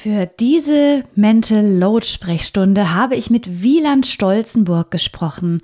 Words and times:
Für 0.00 0.26
diese 0.26 1.02
Mental 1.16 1.66
Load 1.66 2.06
Sprechstunde 2.06 2.94
habe 2.94 3.16
ich 3.16 3.30
mit 3.30 3.62
Wieland 3.64 4.06
Stolzenburg 4.06 4.92
gesprochen. 4.92 5.60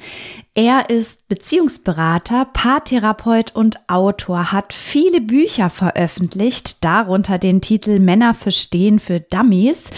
Er 0.56 0.90
ist 0.90 1.28
Beziehungsberater, 1.28 2.46
Paartherapeut 2.52 3.54
und 3.54 3.88
Autor, 3.88 4.50
hat 4.50 4.72
viele 4.72 5.20
Bücher 5.20 5.70
veröffentlicht, 5.70 6.84
darunter 6.84 7.38
den 7.38 7.60
Titel 7.60 8.00
Männer 8.00 8.34
verstehen 8.34 8.98
für 8.98 9.20
Dummies 9.20 9.90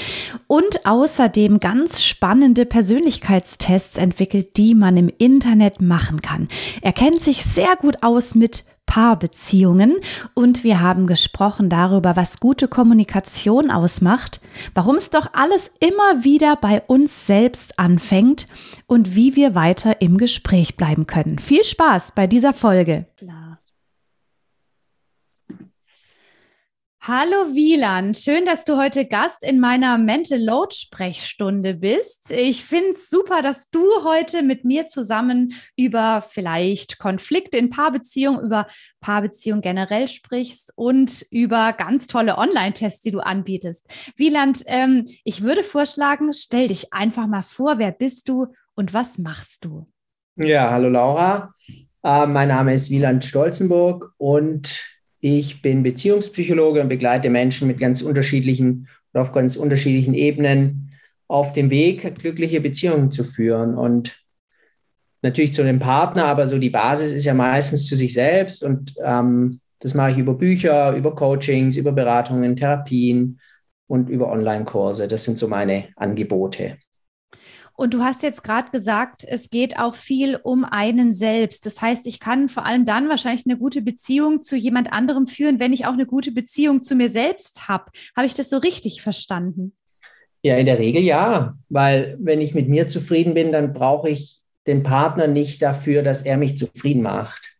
und 0.48 0.84
außerdem 0.84 1.58
ganz 1.58 2.04
spannende 2.04 2.66
Persönlichkeitstests 2.66 3.96
entwickelt, 3.96 4.58
die 4.58 4.74
man 4.74 4.98
im 4.98 5.08
Internet 5.08 5.80
machen 5.80 6.20
kann. 6.20 6.48
Er 6.82 6.92
kennt 6.92 7.22
sich 7.22 7.42
sehr 7.42 7.74
gut 7.76 8.02
aus 8.02 8.34
mit 8.34 8.64
Paarbeziehungen 8.86 9.96
und 10.34 10.64
wir 10.64 10.80
haben 10.80 11.06
gesprochen 11.06 11.68
darüber, 11.68 12.16
was 12.16 12.40
gute 12.40 12.68
Kommunikation 12.68 13.70
ausmacht, 13.70 14.40
warum 14.74 14.96
es 14.96 15.10
doch 15.10 15.28
alles 15.32 15.70
immer 15.80 16.24
wieder 16.24 16.56
bei 16.56 16.80
uns 16.86 17.26
selbst 17.26 17.78
anfängt 17.78 18.48
und 18.86 19.14
wie 19.14 19.36
wir 19.36 19.54
weiter 19.54 20.00
im 20.00 20.16
Gespräch 20.16 20.76
bleiben 20.76 21.06
können. 21.06 21.38
Viel 21.38 21.64
Spaß 21.64 22.12
bei 22.12 22.26
dieser 22.26 22.52
Folge. 22.52 23.06
Klar. 23.16 23.45
Hallo 27.08 27.54
Wieland, 27.54 28.16
schön, 28.16 28.44
dass 28.46 28.64
du 28.64 28.76
heute 28.76 29.06
Gast 29.06 29.44
in 29.44 29.60
meiner 29.60 29.96
Mental 29.96 30.40
Load 30.40 30.74
Sprechstunde 30.74 31.74
bist. 31.74 32.32
Ich 32.32 32.64
finde 32.64 32.88
es 32.90 33.08
super, 33.08 33.42
dass 33.42 33.70
du 33.70 33.84
heute 34.02 34.42
mit 34.42 34.64
mir 34.64 34.88
zusammen 34.88 35.54
über 35.76 36.20
vielleicht 36.28 36.98
Konflikte 36.98 37.58
in 37.58 37.70
Paarbeziehungen, 37.70 38.44
über 38.44 38.66
Paarbeziehungen 38.98 39.62
generell 39.62 40.08
sprichst 40.08 40.72
und 40.74 41.24
über 41.30 41.74
ganz 41.74 42.08
tolle 42.08 42.38
Online-Tests, 42.38 43.02
die 43.02 43.12
du 43.12 43.20
anbietest. 43.20 43.88
Wieland, 44.16 44.64
ähm, 44.66 45.06
ich 45.22 45.44
würde 45.44 45.62
vorschlagen, 45.62 46.32
stell 46.32 46.66
dich 46.66 46.92
einfach 46.92 47.28
mal 47.28 47.44
vor, 47.44 47.78
wer 47.78 47.92
bist 47.92 48.28
du 48.28 48.48
und 48.74 48.94
was 48.94 49.16
machst 49.18 49.64
du? 49.64 49.86
Ja, 50.34 50.72
hallo 50.72 50.88
Laura. 50.88 51.54
Äh, 52.02 52.26
mein 52.26 52.48
Name 52.48 52.74
ist 52.74 52.90
Wieland 52.90 53.24
Stolzenburg 53.24 54.12
und 54.18 54.95
ich 55.26 55.60
bin 55.60 55.82
Beziehungspsychologe 55.82 56.80
und 56.80 56.88
begleite 56.88 57.30
Menschen 57.30 57.66
mit 57.66 57.78
ganz 57.78 58.00
unterschiedlichen 58.00 58.86
oder 59.12 59.22
auf 59.22 59.32
ganz 59.32 59.56
unterschiedlichen 59.56 60.14
Ebenen 60.14 60.90
auf 61.26 61.52
dem 61.52 61.70
Weg, 61.70 62.14
glückliche 62.20 62.60
Beziehungen 62.60 63.10
zu 63.10 63.24
führen. 63.24 63.74
Und 63.74 64.24
natürlich 65.22 65.52
zu 65.52 65.64
dem 65.64 65.80
Partner, 65.80 66.26
aber 66.26 66.46
so 66.46 66.58
die 66.58 66.70
Basis 66.70 67.10
ist 67.10 67.24
ja 67.24 67.34
meistens 67.34 67.86
zu 67.86 67.96
sich 67.96 68.14
selbst. 68.14 68.62
Und 68.62 68.94
ähm, 69.04 69.60
das 69.80 69.94
mache 69.94 70.12
ich 70.12 70.18
über 70.18 70.34
Bücher, 70.34 70.92
über 70.94 71.12
Coachings, 71.14 71.76
über 71.76 71.90
Beratungen, 71.90 72.54
Therapien 72.54 73.40
und 73.88 74.08
über 74.08 74.30
Online-Kurse. 74.30 75.08
Das 75.08 75.24
sind 75.24 75.38
so 75.38 75.48
meine 75.48 75.88
Angebote. 75.96 76.76
Und 77.76 77.92
du 77.92 78.02
hast 78.02 78.22
jetzt 78.22 78.42
gerade 78.42 78.70
gesagt, 78.70 79.24
es 79.28 79.50
geht 79.50 79.78
auch 79.78 79.94
viel 79.94 80.40
um 80.42 80.64
einen 80.64 81.12
selbst. 81.12 81.66
Das 81.66 81.82
heißt, 81.82 82.06
ich 82.06 82.20
kann 82.20 82.48
vor 82.48 82.64
allem 82.64 82.86
dann 82.86 83.10
wahrscheinlich 83.10 83.44
eine 83.46 83.58
gute 83.58 83.82
Beziehung 83.82 84.42
zu 84.42 84.56
jemand 84.56 84.92
anderem 84.92 85.26
führen, 85.26 85.60
wenn 85.60 85.74
ich 85.74 85.84
auch 85.84 85.92
eine 85.92 86.06
gute 86.06 86.32
Beziehung 86.32 86.82
zu 86.82 86.94
mir 86.94 87.10
selbst 87.10 87.68
habe. 87.68 87.90
Habe 88.16 88.26
ich 88.26 88.34
das 88.34 88.48
so 88.48 88.56
richtig 88.56 89.02
verstanden? 89.02 89.74
Ja, 90.42 90.56
in 90.56 90.64
der 90.64 90.78
Regel 90.78 91.02
ja, 91.02 91.54
weil 91.68 92.16
wenn 92.18 92.40
ich 92.40 92.54
mit 92.54 92.68
mir 92.68 92.88
zufrieden 92.88 93.34
bin, 93.34 93.52
dann 93.52 93.74
brauche 93.74 94.08
ich 94.08 94.40
den 94.66 94.82
Partner 94.82 95.26
nicht 95.26 95.60
dafür, 95.60 96.02
dass 96.02 96.22
er 96.22 96.38
mich 96.38 96.56
zufrieden 96.56 97.02
macht. 97.02 97.56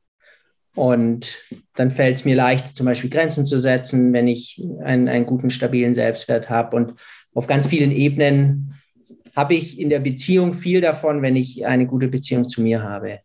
Und 0.74 1.42
dann 1.74 1.90
fällt 1.90 2.16
es 2.16 2.24
mir 2.24 2.36
leicht, 2.36 2.76
zum 2.76 2.86
Beispiel 2.86 3.10
Grenzen 3.10 3.46
zu 3.46 3.58
setzen, 3.58 4.12
wenn 4.12 4.28
ich 4.28 4.62
einen, 4.82 5.08
einen 5.08 5.26
guten, 5.26 5.50
stabilen 5.50 5.94
Selbstwert 5.94 6.48
habe. 6.48 6.76
Und 6.76 6.94
auf 7.34 7.46
ganz 7.46 7.66
vielen 7.66 7.90
Ebenen 7.90 8.74
habe 9.36 9.54
ich 9.54 9.78
in 9.78 9.90
der 9.90 10.00
Beziehung 10.00 10.54
viel 10.54 10.80
davon, 10.80 11.22
wenn 11.22 11.36
ich 11.36 11.66
eine 11.66 11.86
gute 11.86 12.08
Beziehung 12.08 12.48
zu 12.48 12.62
mir 12.62 12.82
habe. 12.82 13.20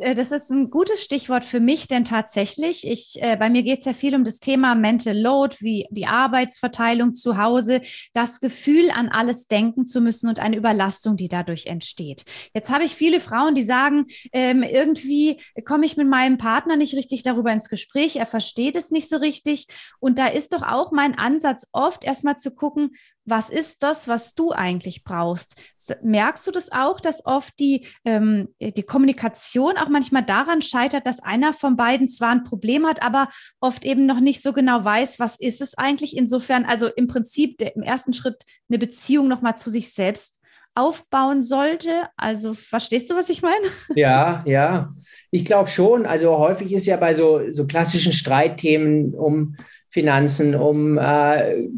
Äh, 0.00 0.14
das 0.14 0.32
ist 0.32 0.50
ein 0.50 0.70
gutes 0.70 1.02
Stichwort 1.02 1.44
für 1.44 1.60
mich, 1.60 1.86
denn 1.86 2.04
tatsächlich, 2.04 2.86
ich, 2.86 3.18
äh, 3.20 3.36
bei 3.36 3.50
mir 3.50 3.62
geht 3.62 3.80
es 3.80 3.84
ja 3.84 3.92
viel 3.92 4.14
um 4.14 4.24
das 4.24 4.38
Thema 4.38 4.74
Mental 4.74 5.16
Load, 5.16 5.56
wie 5.60 5.86
die 5.90 6.06
Arbeitsverteilung 6.06 7.14
zu 7.14 7.36
Hause, 7.36 7.80
das 8.12 8.40
Gefühl, 8.40 8.90
an 8.90 9.08
alles 9.08 9.46
denken 9.46 9.86
zu 9.86 10.00
müssen 10.00 10.28
und 10.28 10.40
eine 10.40 10.56
Überlastung, 10.56 11.16
die 11.16 11.28
dadurch 11.28 11.66
entsteht. 11.66 12.24
Jetzt 12.54 12.70
habe 12.70 12.84
ich 12.84 12.94
viele 12.94 13.20
Frauen, 13.20 13.54
die 13.54 13.62
sagen, 13.62 14.06
ähm, 14.32 14.62
irgendwie 14.62 15.40
komme 15.64 15.86
ich 15.86 15.96
mit 15.96 16.08
meinem 16.08 16.38
Partner 16.38 16.76
nicht 16.76 16.94
richtig 16.94 17.22
darüber 17.22 17.52
ins 17.52 17.68
Gespräch, 17.68 18.16
er 18.16 18.26
versteht 18.26 18.76
es 18.76 18.90
nicht 18.90 19.08
so 19.08 19.16
richtig. 19.16 19.66
Und 19.98 20.18
da 20.18 20.26
ist 20.26 20.52
doch 20.52 20.62
auch 20.62 20.92
mein 20.92 21.16
Ansatz 21.18 21.68
oft 21.72 22.04
erstmal 22.04 22.36
zu 22.36 22.50
gucken, 22.52 22.90
was 23.24 23.50
ist 23.50 23.82
das, 23.82 24.08
was 24.08 24.34
du 24.34 24.50
eigentlich 24.50 25.04
brauchst? 25.04 25.54
Merkst 26.02 26.46
du 26.46 26.50
das 26.50 26.72
auch, 26.72 27.00
dass 27.00 27.24
oft 27.24 27.58
die, 27.60 27.86
ähm, 28.04 28.48
die 28.60 28.82
Kommunikation 28.82 29.76
auch 29.76 29.88
manchmal 29.90 30.24
daran 30.24 30.62
scheitert, 30.62 31.06
dass 31.06 31.22
einer 31.22 31.52
von 31.52 31.76
beiden 31.76 32.08
zwar 32.08 32.30
ein 32.30 32.44
Problem 32.44 32.86
hat, 32.86 33.02
aber 33.02 33.28
oft 33.60 33.84
eben 33.84 34.06
noch 34.06 34.20
nicht 34.20 34.42
so 34.42 34.52
genau 34.52 34.84
weiß, 34.84 35.20
was 35.20 35.38
ist 35.38 35.60
es 35.60 35.76
eigentlich? 35.76 36.16
Insofern, 36.16 36.64
also 36.64 36.88
im 36.88 37.08
Prinzip 37.08 37.58
der, 37.58 37.76
im 37.76 37.82
ersten 37.82 38.12
Schritt 38.12 38.42
eine 38.68 38.78
Beziehung 38.78 39.28
nochmal 39.28 39.56
zu 39.58 39.70
sich 39.70 39.92
selbst 39.92 40.40
aufbauen 40.74 41.42
sollte. 41.42 42.08
Also 42.16 42.54
verstehst 42.54 43.10
du, 43.10 43.16
was 43.16 43.28
ich 43.28 43.42
meine? 43.42 43.66
Ja, 43.94 44.42
ja. 44.46 44.94
Ich 45.30 45.44
glaube 45.44 45.68
schon. 45.68 46.06
Also 46.06 46.38
häufig 46.38 46.72
ist 46.72 46.86
ja 46.86 46.96
bei 46.96 47.14
so, 47.14 47.42
so 47.50 47.66
klassischen 47.66 48.12
Streitthemen 48.12 49.14
um 49.14 49.56
Finanzen, 49.88 50.54
um 50.54 50.96
äh, 50.98 51.68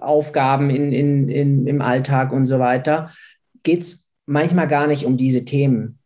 Aufgaben 0.00 0.70
in, 0.70 0.92
in, 0.92 1.28
in, 1.28 1.66
im 1.66 1.82
Alltag 1.82 2.32
und 2.32 2.46
so 2.46 2.58
weiter, 2.58 3.10
geht 3.62 3.82
es 3.82 4.10
manchmal 4.26 4.68
gar 4.68 4.86
nicht 4.86 5.04
um 5.04 5.16
diese 5.16 5.44
Themen, 5.44 5.98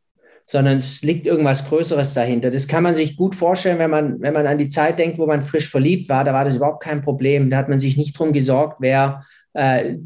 sondern 0.50 0.78
es 0.78 1.02
liegt 1.02 1.26
irgendwas 1.26 1.68
Größeres 1.68 2.14
dahinter. 2.14 2.50
Das 2.50 2.66
kann 2.66 2.82
man 2.82 2.94
sich 2.94 3.16
gut 3.16 3.34
vorstellen, 3.34 3.78
wenn 3.78 3.90
man, 3.90 4.20
wenn 4.22 4.32
man 4.32 4.46
an 4.46 4.56
die 4.56 4.70
Zeit 4.70 4.98
denkt, 4.98 5.18
wo 5.18 5.26
man 5.26 5.42
frisch 5.42 5.68
verliebt 5.68 6.08
war, 6.08 6.24
da 6.24 6.32
war 6.32 6.46
das 6.46 6.56
überhaupt 6.56 6.82
kein 6.82 7.02
Problem. 7.02 7.50
Da 7.50 7.58
hat 7.58 7.68
man 7.68 7.78
sich 7.78 7.98
nicht 7.98 8.18
drum 8.18 8.32
gesorgt, 8.32 8.78
wer 8.80 9.24
äh, 9.52 9.96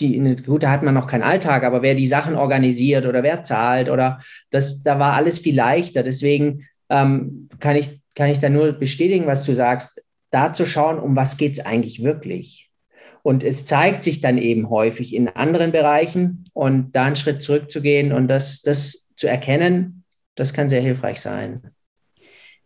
die, 0.00 0.36
gut, 0.44 0.64
da 0.64 0.72
hat 0.72 0.82
man 0.82 0.94
noch 0.94 1.06
keinen 1.06 1.22
Alltag, 1.22 1.62
aber 1.62 1.82
wer 1.82 1.94
die 1.94 2.06
Sachen 2.06 2.34
organisiert 2.34 3.06
oder 3.06 3.22
wer 3.22 3.44
zahlt 3.44 3.90
oder 3.90 4.18
das, 4.50 4.82
da 4.82 4.98
war 4.98 5.12
alles 5.12 5.38
viel 5.38 5.54
leichter. 5.54 6.02
Deswegen 6.02 6.66
ähm, 6.88 7.48
kann, 7.60 7.76
ich, 7.76 8.00
kann 8.16 8.28
ich 8.28 8.40
da 8.40 8.48
nur 8.48 8.72
bestätigen, 8.72 9.26
was 9.26 9.44
du 9.44 9.54
sagst, 9.54 10.02
da 10.32 10.52
zu 10.52 10.66
schauen, 10.66 10.98
um 10.98 11.14
was 11.14 11.36
geht 11.36 11.52
es 11.52 11.64
eigentlich 11.64 12.02
wirklich. 12.02 12.70
Und 13.22 13.44
es 13.44 13.66
zeigt 13.66 14.02
sich 14.02 14.20
dann 14.20 14.36
eben 14.36 14.68
häufig 14.68 15.14
in 15.14 15.28
anderen 15.28 15.70
Bereichen 15.70 16.46
und 16.54 16.90
da 16.96 17.04
einen 17.04 17.16
Schritt 17.16 17.40
zurückzugehen 17.40 18.12
und 18.12 18.26
das, 18.26 18.62
das 18.62 18.99
zu 19.20 19.28
erkennen, 19.28 20.04
das 20.34 20.54
kann 20.54 20.70
sehr 20.70 20.80
hilfreich 20.80 21.20
sein. 21.20 21.70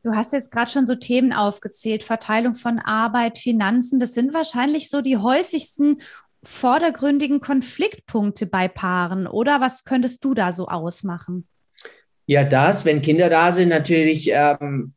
Du 0.05 0.15
hast 0.15 0.33
jetzt 0.33 0.53
gerade 0.53 0.71
schon 0.71 0.87
so 0.87 0.95
Themen 0.95 1.33
aufgezählt, 1.33 2.05
Verteilung 2.05 2.55
von 2.55 2.79
Arbeit, 2.79 3.39
Finanzen. 3.39 3.99
Das 3.99 4.15
sind 4.15 4.35
wahrscheinlich 4.35 4.91
so 4.91 5.01
die 5.01 5.17
häufigsten 5.17 5.97
vordergründigen 6.45 7.41
Konfliktpunkte 7.41 8.47
bei 8.47 8.69
Paaren. 8.69 9.27
Oder 9.27 9.61
was 9.61 9.85
könntest 9.85 10.25
du 10.25 10.35
da 10.35 10.53
so 10.53 10.69
ausmachen? 10.69 11.49
Ja, 12.27 12.45
das, 12.45 12.85
wenn 12.85 13.03
Kinder 13.03 13.29
da 13.31 13.51
sind, 13.51 13.71
natürlich 13.71 14.31
ähm, 14.31 14.93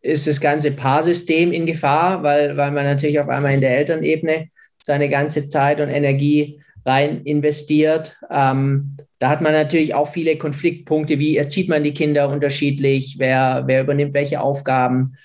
ist 0.00 0.26
das 0.26 0.40
ganze 0.40 0.70
Paarsystem 0.70 1.52
in 1.52 1.66
Gefahr, 1.66 2.22
weil, 2.22 2.56
weil 2.56 2.70
man 2.70 2.84
natürlich 2.84 3.20
auf 3.20 3.28
einmal 3.28 3.52
in 3.52 3.60
der 3.60 3.76
Elternebene 3.76 4.48
seine 4.82 5.08
ganze 5.08 5.48
Zeit 5.48 5.80
und 5.80 5.88
Energie 5.88 6.62
rein 6.86 7.22
investiert. 7.24 8.16
Ähm, 8.30 8.96
da 9.18 9.28
hat 9.28 9.42
man 9.42 9.52
natürlich 9.52 9.94
auch 9.94 10.08
viele 10.08 10.38
Konfliktpunkte, 10.38 11.18
wie 11.18 11.36
erzieht 11.36 11.68
man 11.68 11.82
die 11.82 11.92
Kinder 11.92 12.30
unterschiedlich, 12.30 13.16
wer, 13.18 13.64
wer 13.66 13.82
übernimmt 13.82 14.14
welche 14.14 14.40
Aufgaben. 14.40 15.16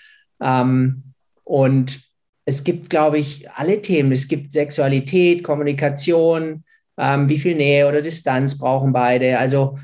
Ähm, 0.42 1.04
Und 1.44 2.00
es 2.46 2.63
gibt, 2.63 2.90
glaube 2.90 3.19
ich, 3.19 3.50
alle 3.52 3.81
Themen. 3.81 4.12
Es 4.13 4.28
gibt 4.28 4.52
Sexualität, 4.52 5.44
Kommunikation, 5.44 6.63
ähm, 6.98 7.28
wie 7.30 7.38
viel 7.38 7.56
Nähe 7.56 7.88
oder 7.88 8.02
Distanz 8.02 8.57
brauchen 8.57 8.94
beide. 8.94 9.38
Also 9.38 9.78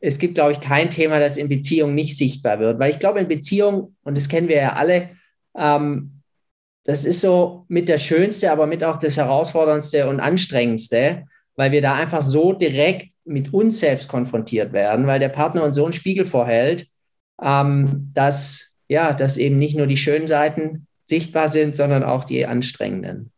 es 0.00 0.18
gibt, 0.18 0.34
glaube 0.34 0.52
ich, 0.52 0.60
kein 0.60 0.90
Thema, 0.90 1.18
das 1.18 1.36
in 1.36 1.48
Beziehung 1.48 1.94
nicht 1.94 2.16
sichtbar 2.16 2.60
wird. 2.60 2.78
Weil 2.78 2.90
ich 2.90 2.98
glaube, 2.98 3.20
in 3.20 3.28
Beziehung, 3.28 3.96
und 4.04 4.16
das 4.16 4.28
kennen 4.28 4.48
wir 4.48 4.56
ja 4.56 4.72
alle, 4.74 5.10
ähm, 5.56 6.17
das 6.88 7.04
ist 7.04 7.20
so 7.20 7.66
mit 7.68 7.90
der 7.90 7.98
schönste, 7.98 8.50
aber 8.50 8.66
mit 8.66 8.82
auch 8.82 8.96
das 8.96 9.18
herausforderndste 9.18 10.08
und 10.08 10.20
anstrengendste, 10.20 11.26
weil 11.54 11.70
wir 11.70 11.82
da 11.82 11.92
einfach 11.92 12.22
so 12.22 12.54
direkt 12.54 13.10
mit 13.26 13.52
uns 13.52 13.80
selbst 13.80 14.08
konfrontiert 14.08 14.72
werden, 14.72 15.06
weil 15.06 15.20
der 15.20 15.28
Partner 15.28 15.64
uns 15.64 15.76
so 15.76 15.84
einen 15.84 15.92
Spiegel 15.92 16.24
vorhält, 16.24 16.86
ähm, 17.42 18.10
dass, 18.14 18.74
ja, 18.88 19.12
dass 19.12 19.36
eben 19.36 19.58
nicht 19.58 19.76
nur 19.76 19.86
die 19.86 19.98
schönen 19.98 20.26
Seiten 20.26 20.86
sichtbar 21.04 21.50
sind, 21.50 21.76
sondern 21.76 22.04
auch 22.04 22.24
die 22.24 22.46
anstrengenden. 22.46 23.32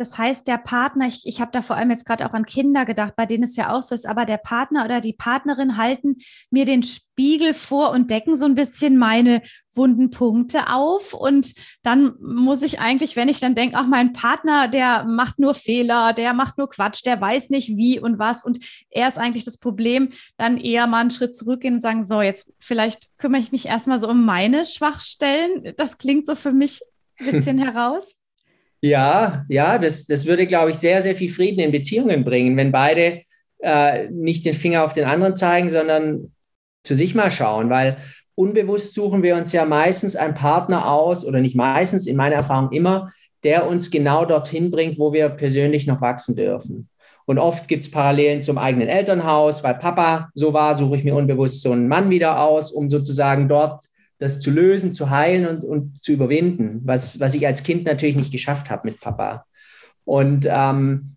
Das 0.00 0.16
heißt, 0.16 0.48
der 0.48 0.56
Partner, 0.56 1.06
ich, 1.08 1.26
ich 1.26 1.42
habe 1.42 1.50
da 1.52 1.60
vor 1.60 1.76
allem 1.76 1.90
jetzt 1.90 2.06
gerade 2.06 2.24
auch 2.24 2.32
an 2.32 2.46
Kinder 2.46 2.86
gedacht, 2.86 3.16
bei 3.16 3.26
denen 3.26 3.44
es 3.44 3.54
ja 3.56 3.70
auch 3.70 3.82
so 3.82 3.94
ist, 3.94 4.06
aber 4.06 4.24
der 4.24 4.38
Partner 4.38 4.86
oder 4.86 5.02
die 5.02 5.12
Partnerin 5.12 5.76
halten 5.76 6.16
mir 6.50 6.64
den 6.64 6.82
Spiegel 6.82 7.52
vor 7.52 7.90
und 7.90 8.10
decken 8.10 8.34
so 8.34 8.46
ein 8.46 8.54
bisschen 8.54 8.96
meine 8.96 9.42
wunden 9.74 10.08
Punkte 10.08 10.70
auf. 10.70 11.12
Und 11.12 11.52
dann 11.82 12.14
muss 12.18 12.62
ich 12.62 12.80
eigentlich, 12.80 13.14
wenn 13.14 13.28
ich 13.28 13.40
dann 13.40 13.54
denke, 13.54 13.76
ach, 13.76 13.86
mein 13.86 14.14
Partner, 14.14 14.68
der 14.68 15.04
macht 15.04 15.38
nur 15.38 15.52
Fehler, 15.52 16.14
der 16.14 16.32
macht 16.32 16.56
nur 16.56 16.70
Quatsch, 16.70 17.04
der 17.04 17.20
weiß 17.20 17.50
nicht 17.50 17.68
wie 17.76 18.00
und 18.00 18.18
was 18.18 18.42
und 18.42 18.58
er 18.88 19.06
ist 19.06 19.18
eigentlich 19.18 19.44
das 19.44 19.58
Problem, 19.58 20.08
dann 20.38 20.56
eher 20.56 20.86
mal 20.86 21.00
einen 21.00 21.10
Schritt 21.10 21.36
zurückgehen 21.36 21.74
und 21.74 21.80
sagen, 21.82 22.06
so, 22.06 22.22
jetzt 22.22 22.50
vielleicht 22.58 23.18
kümmere 23.18 23.42
ich 23.42 23.52
mich 23.52 23.66
erstmal 23.66 24.00
so 24.00 24.08
um 24.08 24.24
meine 24.24 24.64
Schwachstellen. 24.64 25.74
Das 25.76 25.98
klingt 25.98 26.24
so 26.24 26.36
für 26.36 26.52
mich 26.52 26.80
ein 27.18 27.32
bisschen 27.32 27.58
heraus. 27.62 28.16
Ja, 28.82 29.44
ja, 29.48 29.78
das, 29.78 30.06
das 30.06 30.24
würde, 30.24 30.46
glaube 30.46 30.70
ich, 30.70 30.78
sehr, 30.78 31.02
sehr 31.02 31.14
viel 31.14 31.30
Frieden 31.30 31.60
in 31.60 31.72
Beziehungen 31.72 32.24
bringen, 32.24 32.56
wenn 32.56 32.72
beide 32.72 33.22
äh, 33.58 34.08
nicht 34.10 34.44
den 34.44 34.54
Finger 34.54 34.84
auf 34.84 34.94
den 34.94 35.04
anderen 35.04 35.36
zeigen, 35.36 35.68
sondern 35.68 36.32
zu 36.82 36.94
sich 36.94 37.14
mal 37.14 37.30
schauen, 37.30 37.68
weil 37.68 37.98
unbewusst 38.34 38.94
suchen 38.94 39.22
wir 39.22 39.36
uns 39.36 39.52
ja 39.52 39.66
meistens 39.66 40.16
einen 40.16 40.34
Partner 40.34 40.90
aus 40.90 41.26
oder 41.26 41.40
nicht 41.40 41.56
meistens, 41.56 42.06
in 42.06 42.16
meiner 42.16 42.36
Erfahrung 42.36 42.72
immer, 42.72 43.12
der 43.44 43.66
uns 43.68 43.90
genau 43.90 44.24
dorthin 44.24 44.70
bringt, 44.70 44.98
wo 44.98 45.12
wir 45.12 45.28
persönlich 45.28 45.86
noch 45.86 46.00
wachsen 46.00 46.36
dürfen. 46.36 46.88
Und 47.26 47.38
oft 47.38 47.68
gibt 47.68 47.84
es 47.84 47.90
Parallelen 47.90 48.40
zum 48.40 48.56
eigenen 48.56 48.88
Elternhaus, 48.88 49.62
weil 49.62 49.74
Papa 49.74 50.30
so 50.34 50.54
war, 50.54 50.76
suche 50.76 50.96
ich 50.96 51.04
mir 51.04 51.14
unbewusst 51.14 51.62
so 51.62 51.70
einen 51.72 51.86
Mann 51.86 52.08
wieder 52.08 52.42
aus, 52.42 52.72
um 52.72 52.88
sozusagen 52.88 53.46
dort 53.46 53.84
das 54.20 54.38
zu 54.38 54.50
lösen, 54.50 54.94
zu 54.94 55.10
heilen 55.10 55.46
und, 55.46 55.64
und 55.64 56.04
zu 56.04 56.12
überwinden, 56.12 56.82
was, 56.84 57.18
was 57.18 57.34
ich 57.34 57.46
als 57.46 57.64
Kind 57.64 57.84
natürlich 57.84 58.16
nicht 58.16 58.30
geschafft 58.30 58.70
habe 58.70 58.88
mit 58.88 59.00
Papa. 59.00 59.46
Und 60.04 60.46
ähm, 60.48 61.16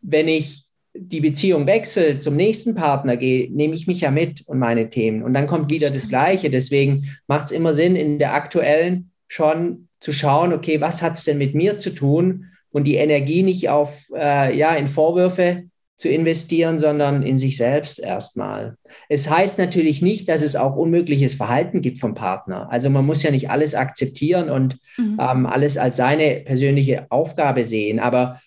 wenn 0.00 0.28
ich 0.28 0.64
die 0.94 1.20
Beziehung 1.20 1.66
wechsle, 1.66 2.20
zum 2.20 2.36
nächsten 2.36 2.74
Partner 2.74 3.16
gehe, 3.16 3.50
nehme 3.50 3.74
ich 3.74 3.86
mich 3.86 4.02
ja 4.02 4.10
mit 4.10 4.46
und 4.46 4.58
meine 4.58 4.88
Themen. 4.88 5.22
Und 5.22 5.34
dann 5.34 5.46
kommt 5.46 5.70
wieder 5.70 5.90
das 5.90 6.08
Gleiche. 6.08 6.48
Deswegen 6.48 7.08
macht 7.26 7.46
es 7.46 7.52
immer 7.52 7.74
Sinn, 7.74 7.96
in 7.96 8.18
der 8.18 8.34
aktuellen 8.34 9.10
schon 9.26 9.88
zu 10.00 10.12
schauen, 10.12 10.52
okay, 10.52 10.80
was 10.80 11.02
hat 11.02 11.14
es 11.14 11.24
denn 11.24 11.38
mit 11.38 11.54
mir 11.54 11.78
zu 11.78 11.90
tun? 11.90 12.46
Und 12.70 12.84
die 12.84 12.96
Energie 12.96 13.42
nicht 13.42 13.68
auf, 13.68 14.06
äh, 14.14 14.56
ja, 14.56 14.74
in 14.74 14.88
Vorwürfe 14.88 15.64
zu 15.96 16.08
investieren, 16.08 16.78
sondern 16.78 17.22
in 17.22 17.38
sich 17.38 17.56
selbst 17.56 18.00
erstmal. 18.00 18.76
Es 19.08 19.30
heißt 19.30 19.58
natürlich 19.58 20.02
nicht, 20.02 20.28
dass 20.28 20.42
es 20.42 20.56
auch 20.56 20.74
unmögliches 20.76 21.34
Verhalten 21.34 21.80
gibt 21.80 22.00
vom 22.00 22.14
Partner. 22.14 22.68
Also 22.70 22.90
man 22.90 23.06
muss 23.06 23.22
ja 23.22 23.30
nicht 23.30 23.50
alles 23.50 23.74
akzeptieren 23.74 24.50
und 24.50 24.78
mhm. 24.96 25.18
ähm, 25.20 25.46
alles 25.46 25.78
als 25.78 25.96
seine 25.96 26.40
persönliche 26.44 27.06
Aufgabe 27.10 27.64
sehen, 27.64 28.00
aber 28.00 28.40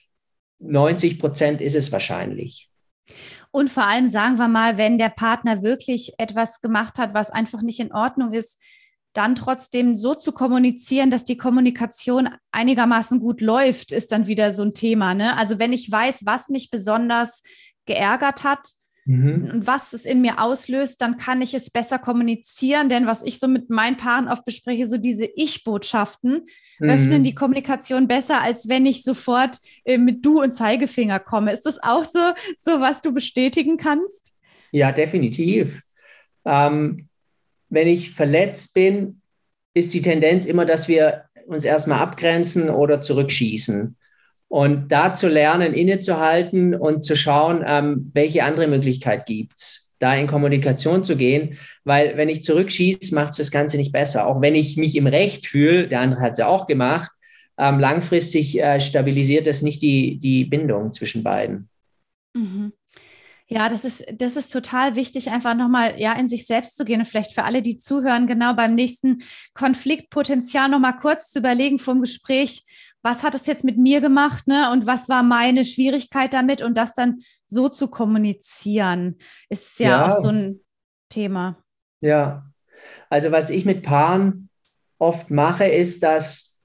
90 0.59 1.19
Prozent 1.19 1.61
ist 1.61 1.75
es 1.75 1.91
wahrscheinlich. 1.91 2.69
Und 3.51 3.69
vor 3.69 3.85
allem 3.85 4.07
sagen 4.07 4.37
wir 4.37 4.49
mal, 4.49 4.77
wenn 4.77 4.97
der 4.97 5.09
Partner 5.09 5.63
wirklich 5.63 6.13
etwas 6.17 6.59
gemacht 6.59 6.97
hat, 6.97 7.13
was 7.13 7.31
einfach 7.31 7.61
nicht 7.61 7.79
in 7.79 7.93
Ordnung 7.93 8.33
ist, 8.33 8.59
dann 9.15 9.35
trotzdem 9.35 9.95
so 9.95 10.13
zu 10.13 10.33
kommunizieren, 10.33 11.09
dass 11.09 11.23
die 11.23 11.37
Kommunikation 11.37 12.29
einigermaßen 12.51 13.19
gut 13.19 13.41
läuft, 13.41 13.91
ist 13.91 14.11
dann 14.11 14.27
wieder 14.27 14.51
so 14.51 14.63
ein 14.63 14.73
Thema. 14.73 15.13
Ne? 15.13 15.37
Also 15.37 15.57
wenn 15.57 15.73
ich 15.73 15.89
weiß, 15.89 16.25
was 16.25 16.49
mich 16.49 16.69
besonders 16.69 17.41
geärgert 17.85 18.43
hat 18.43 18.67
mhm. 19.05 19.49
und 19.53 19.67
was 19.67 19.93
es 19.93 20.05
in 20.05 20.21
mir 20.21 20.41
auslöst, 20.41 21.01
dann 21.01 21.15
kann 21.15 21.41
ich 21.41 21.53
es 21.53 21.69
besser 21.69 21.97
kommunizieren. 21.97 22.89
Denn 22.89 23.07
was 23.07 23.23
ich 23.23 23.39
so 23.39 23.47
mit 23.47 23.69
meinen 23.69 23.95
Paaren 23.95 24.27
oft 24.27 24.43
bespreche, 24.43 24.85
so 24.85 24.97
diese 24.97 25.25
Ich-Botschaften 25.25 26.45
mhm. 26.79 26.89
öffnen 26.89 27.23
die 27.23 27.35
Kommunikation 27.35 28.09
besser, 28.09 28.41
als 28.41 28.67
wenn 28.67 28.85
ich 28.85 29.03
sofort 29.03 29.59
äh, 29.85 29.97
mit 29.97 30.25
Du 30.25 30.41
und 30.41 30.51
Zeigefinger 30.51 31.21
komme. 31.21 31.53
Ist 31.53 31.65
das 31.65 31.81
auch 31.81 32.03
so, 32.03 32.19
so 32.59 32.81
was 32.81 33.01
du 33.01 33.13
bestätigen 33.13 33.77
kannst? 33.77 34.33
Ja, 34.71 34.91
definitiv. 34.91 35.81
Ähm, 36.43 37.07
wenn 37.75 37.87
ich 37.87 38.11
verletzt 38.11 38.73
bin, 38.73 39.21
ist 39.75 39.93
die 39.93 40.01
Tendenz 40.01 40.45
immer, 40.45 40.65
dass 40.65 40.87
wir 40.87 41.25
uns 41.45 41.65
erstmal 41.65 41.99
abgrenzen 41.99 42.69
oder 42.69 43.01
zurückschießen. 43.01 43.95
Und 44.47 44.87
da 44.87 45.13
zu 45.13 45.27
lernen, 45.27 45.73
innezuhalten 45.73 46.73
und 46.73 47.03
zu 47.03 47.15
schauen, 47.15 47.63
ähm, 47.67 48.11
welche 48.13 48.43
andere 48.43 48.67
Möglichkeit 48.67 49.25
gibt 49.25 49.59
es, 49.59 49.93
da 49.99 50.15
in 50.15 50.27
Kommunikation 50.27 51.03
zu 51.03 51.17
gehen. 51.17 51.57
Weil 51.83 52.15
wenn 52.15 52.29
ich 52.29 52.43
zurückschieße, 52.43 53.13
macht 53.13 53.31
es 53.31 53.37
das 53.37 53.51
Ganze 53.51 53.77
nicht 53.77 53.91
besser. 53.91 54.25
Auch 54.27 54.41
wenn 54.41 54.55
ich 54.55 54.77
mich 54.77 54.95
im 54.95 55.07
Recht 55.07 55.47
fühle, 55.47 55.87
der 55.87 55.99
andere 55.99 56.21
hat 56.21 56.33
es 56.33 56.39
ja 56.39 56.47
auch 56.47 56.67
gemacht, 56.67 57.11
ähm, 57.57 57.79
langfristig 57.79 58.59
äh, 58.59 58.79
stabilisiert 58.79 59.47
das 59.47 59.61
nicht 59.61 59.81
die, 59.81 60.17
die 60.17 60.45
Bindung 60.45 60.93
zwischen 60.93 61.23
beiden. 61.23 61.69
Mhm. 62.33 62.71
Ja, 63.47 63.69
das 63.69 63.85
ist, 63.85 64.03
das 64.11 64.37
ist 64.37 64.51
total 64.51 64.95
wichtig, 64.95 65.29
einfach 65.29 65.53
nochmal 65.53 65.99
ja, 65.99 66.13
in 66.13 66.27
sich 66.27 66.47
selbst 66.47 66.75
zu 66.77 66.83
gehen 66.83 67.01
und 67.01 67.05
vielleicht 67.05 67.31
für 67.31 67.43
alle, 67.43 67.61
die 67.61 67.77
zuhören, 67.77 68.25
genau 68.25 68.55
beim 68.55 68.73
nächsten 68.73 69.19
Konfliktpotenzial 69.53 70.67
nochmal 70.67 70.95
kurz 70.95 71.29
zu 71.29 71.39
überlegen 71.39 71.77
vom 71.77 72.01
Gespräch, 72.01 72.63
was 73.03 73.21
hat 73.23 73.35
es 73.35 73.45
jetzt 73.45 73.63
mit 73.63 73.77
mir 73.77 74.01
gemacht, 74.01 74.47
ne? 74.47 74.71
Und 74.71 74.87
was 74.87 75.09
war 75.09 75.21
meine 75.21 75.63
Schwierigkeit 75.63 76.33
damit 76.33 76.63
und 76.63 76.75
das 76.75 76.95
dann 76.95 77.19
so 77.45 77.69
zu 77.69 77.87
kommunizieren, 77.87 79.17
ist 79.47 79.79
ja, 79.79 79.89
ja 79.89 80.07
auch 80.07 80.19
so 80.19 80.29
ein 80.29 80.61
Thema. 81.09 81.63
Ja, 82.01 82.45
also 83.11 83.31
was 83.31 83.51
ich 83.51 83.63
mit 83.63 83.83
Paaren 83.83 84.49
oft 84.97 85.29
mache, 85.29 85.65
ist, 85.65 86.01
dass, 86.01 86.59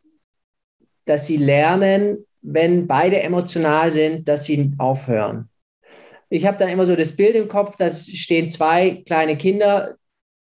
dass 1.04 1.26
sie 1.26 1.37
lernen, 1.37 2.25
wenn 2.40 2.87
beide 2.87 3.21
emotional 3.21 3.90
sind, 3.90 4.26
dass 4.26 4.45
sie 4.45 4.73
aufhören 4.78 5.50
ich 6.30 6.46
habe 6.46 6.56
dann 6.56 6.68
immer 6.68 6.87
so 6.87 6.96
das 6.96 7.16
Bild 7.16 7.34
im 7.34 7.49
Kopf, 7.49 7.76
da 7.76 7.90
stehen 7.90 8.50
zwei 8.50 9.02
kleine 9.04 9.37
Kinder 9.37 9.96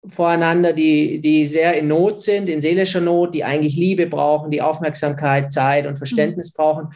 voreinander, 0.06 0.74
die, 0.74 1.20
die 1.20 1.46
sehr 1.48 1.78
in 1.78 1.88
Not 1.88 2.22
sind, 2.22 2.50
in 2.50 2.62
seelischer 2.62 3.02
Not, 3.02 3.34
die 3.34 3.44
eigentlich 3.44 3.76
Liebe 3.76 4.06
brauchen, 4.06 4.52
die 4.52 4.62
Aufmerksamkeit, 4.62 5.52
Zeit 5.52 5.88
und 5.88 5.98
Verständnis 5.98 6.54
mhm. 6.54 6.62
brauchen. 6.62 6.88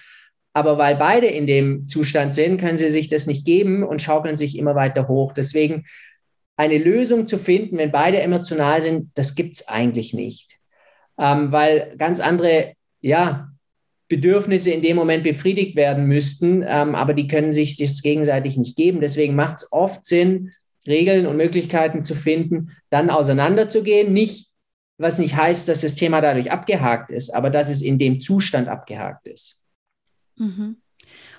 Aber 0.53 0.77
weil 0.77 0.97
beide 0.97 1.27
in 1.27 1.47
dem 1.47 1.87
Zustand 1.87 2.33
sind, 2.33 2.59
können 2.59 2.77
sie 2.77 2.89
sich 2.89 3.07
das 3.07 3.27
nicht 3.27 3.45
geben 3.45 3.83
und 3.83 4.01
schaukeln 4.01 4.35
sich 4.35 4.57
immer 4.57 4.75
weiter 4.75 5.07
hoch. 5.07 5.31
Deswegen 5.33 5.85
eine 6.57 6.77
Lösung 6.77 7.25
zu 7.27 7.37
finden, 7.37 7.77
wenn 7.77 7.91
beide 7.91 8.21
emotional 8.21 8.81
sind, 8.81 9.09
das 9.15 9.35
gibt 9.35 9.55
es 9.55 9.67
eigentlich 9.69 10.13
nicht. 10.13 10.57
Ähm, 11.17 11.51
weil 11.51 11.95
ganz 11.97 12.19
andere 12.19 12.73
ja, 12.99 13.49
Bedürfnisse 14.11 14.71
in 14.71 14.81
dem 14.81 14.97
Moment 14.97 15.23
befriedigt 15.23 15.77
werden 15.77 16.05
müssten, 16.05 16.65
ähm, 16.67 16.95
aber 16.95 17.13
die 17.13 17.29
können 17.29 17.53
sich 17.53 17.77
das 17.77 18.01
gegenseitig 18.01 18.57
nicht 18.57 18.75
geben. 18.75 18.99
Deswegen 18.99 19.35
macht 19.35 19.55
es 19.57 19.71
oft 19.71 20.05
Sinn, 20.05 20.51
Regeln 20.85 21.27
und 21.27 21.37
Möglichkeiten 21.37 22.03
zu 22.03 22.13
finden, 22.13 22.71
dann 22.89 23.09
auseinanderzugehen. 23.09 24.11
Nicht, 24.11 24.49
was 24.97 25.17
nicht 25.17 25.37
heißt, 25.37 25.69
dass 25.69 25.79
das 25.79 25.95
Thema 25.95 26.19
dadurch 26.19 26.51
abgehakt 26.51 27.09
ist, 27.09 27.33
aber 27.33 27.49
dass 27.49 27.69
es 27.69 27.81
in 27.81 27.97
dem 27.99 28.19
Zustand 28.19 28.67
abgehakt 28.67 29.27
ist. 29.27 29.63
Mhm. 30.35 30.75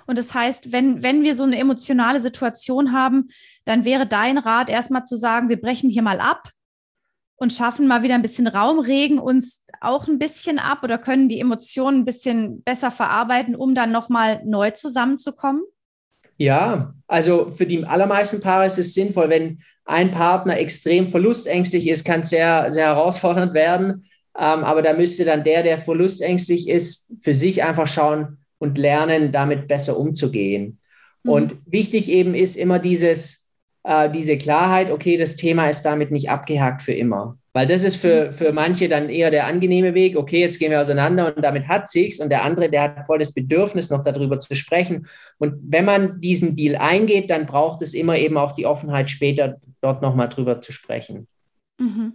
Und 0.06 0.16
das 0.16 0.32
heißt, 0.32 0.72
wenn, 0.72 1.02
wenn 1.02 1.22
wir 1.24 1.34
so 1.34 1.44
eine 1.44 1.58
emotionale 1.58 2.20
Situation 2.20 2.92
haben, 2.92 3.28
dann 3.66 3.84
wäre 3.84 4.06
dein 4.06 4.38
Rat 4.38 4.70
erstmal 4.70 5.04
zu 5.04 5.16
sagen, 5.16 5.50
wir 5.50 5.60
brechen 5.60 5.90
hier 5.90 6.02
mal 6.02 6.20
ab, 6.20 6.48
und 7.42 7.52
schaffen 7.52 7.88
mal 7.88 8.04
wieder 8.04 8.14
ein 8.14 8.22
bisschen 8.22 8.46
Raum, 8.46 8.78
regen 8.78 9.18
uns 9.18 9.64
auch 9.80 10.06
ein 10.06 10.20
bisschen 10.20 10.60
ab 10.60 10.84
oder 10.84 10.96
können 10.96 11.28
die 11.28 11.40
Emotionen 11.40 12.02
ein 12.02 12.04
bisschen 12.04 12.62
besser 12.62 12.92
verarbeiten, 12.92 13.56
um 13.56 13.74
dann 13.74 13.90
nochmal 13.90 14.40
neu 14.44 14.70
zusammenzukommen? 14.70 15.64
Ja, 16.36 16.94
also 17.08 17.50
für 17.50 17.66
die 17.66 17.84
allermeisten 17.84 18.40
Paare 18.40 18.66
ist 18.66 18.78
es 18.78 18.94
sinnvoll, 18.94 19.28
wenn 19.28 19.58
ein 19.84 20.12
Partner 20.12 20.56
extrem 20.56 21.08
verlustängstlich 21.08 21.88
ist, 21.88 22.04
kann 22.04 22.20
es 22.20 22.30
sehr, 22.30 22.70
sehr 22.70 22.86
herausfordernd 22.86 23.54
werden. 23.54 24.04
Ähm, 24.38 24.62
aber 24.62 24.80
da 24.80 24.92
müsste 24.92 25.24
dann 25.24 25.42
der, 25.42 25.64
der 25.64 25.78
verlustängstlich 25.78 26.68
ist, 26.68 27.12
für 27.22 27.34
sich 27.34 27.64
einfach 27.64 27.88
schauen 27.88 28.38
und 28.58 28.78
lernen, 28.78 29.32
damit 29.32 29.66
besser 29.66 29.98
umzugehen. 29.98 30.78
Mhm. 31.24 31.30
Und 31.30 31.56
wichtig 31.66 32.08
eben 32.08 32.36
ist 32.36 32.56
immer 32.56 32.78
dieses, 32.78 33.41
äh, 33.84 34.10
diese 34.10 34.38
Klarheit, 34.38 34.90
okay, 34.90 35.16
das 35.16 35.36
Thema 35.36 35.68
ist 35.68 35.82
damit 35.82 36.10
nicht 36.10 36.30
abgehakt 36.30 36.82
für 36.82 36.92
immer. 36.92 37.36
Weil 37.54 37.66
das 37.66 37.84
ist 37.84 37.96
für, 37.96 38.32
für 38.32 38.52
manche 38.52 38.88
dann 38.88 39.10
eher 39.10 39.30
der 39.30 39.46
angenehme 39.46 39.92
Weg. 39.92 40.16
Okay, 40.16 40.40
jetzt 40.40 40.58
gehen 40.58 40.70
wir 40.70 40.80
auseinander 40.80 41.34
und 41.36 41.42
damit 41.42 41.68
hat 41.68 41.88
sich's. 41.90 42.18
Und 42.18 42.30
der 42.30 42.44
andere, 42.44 42.70
der 42.70 42.82
hat 42.82 43.04
voll 43.04 43.18
das 43.18 43.34
Bedürfnis, 43.34 43.90
noch 43.90 44.02
darüber 44.04 44.40
zu 44.40 44.54
sprechen. 44.54 45.06
Und 45.38 45.56
wenn 45.62 45.84
man 45.84 46.20
diesen 46.20 46.56
Deal 46.56 46.76
eingeht, 46.76 47.28
dann 47.28 47.44
braucht 47.44 47.82
es 47.82 47.92
immer 47.92 48.16
eben 48.16 48.38
auch 48.38 48.52
die 48.52 48.64
Offenheit, 48.64 49.10
später 49.10 49.60
dort 49.82 50.00
nochmal 50.00 50.30
drüber 50.30 50.62
zu 50.62 50.72
sprechen. 50.72 51.28
Mhm. 51.78 52.14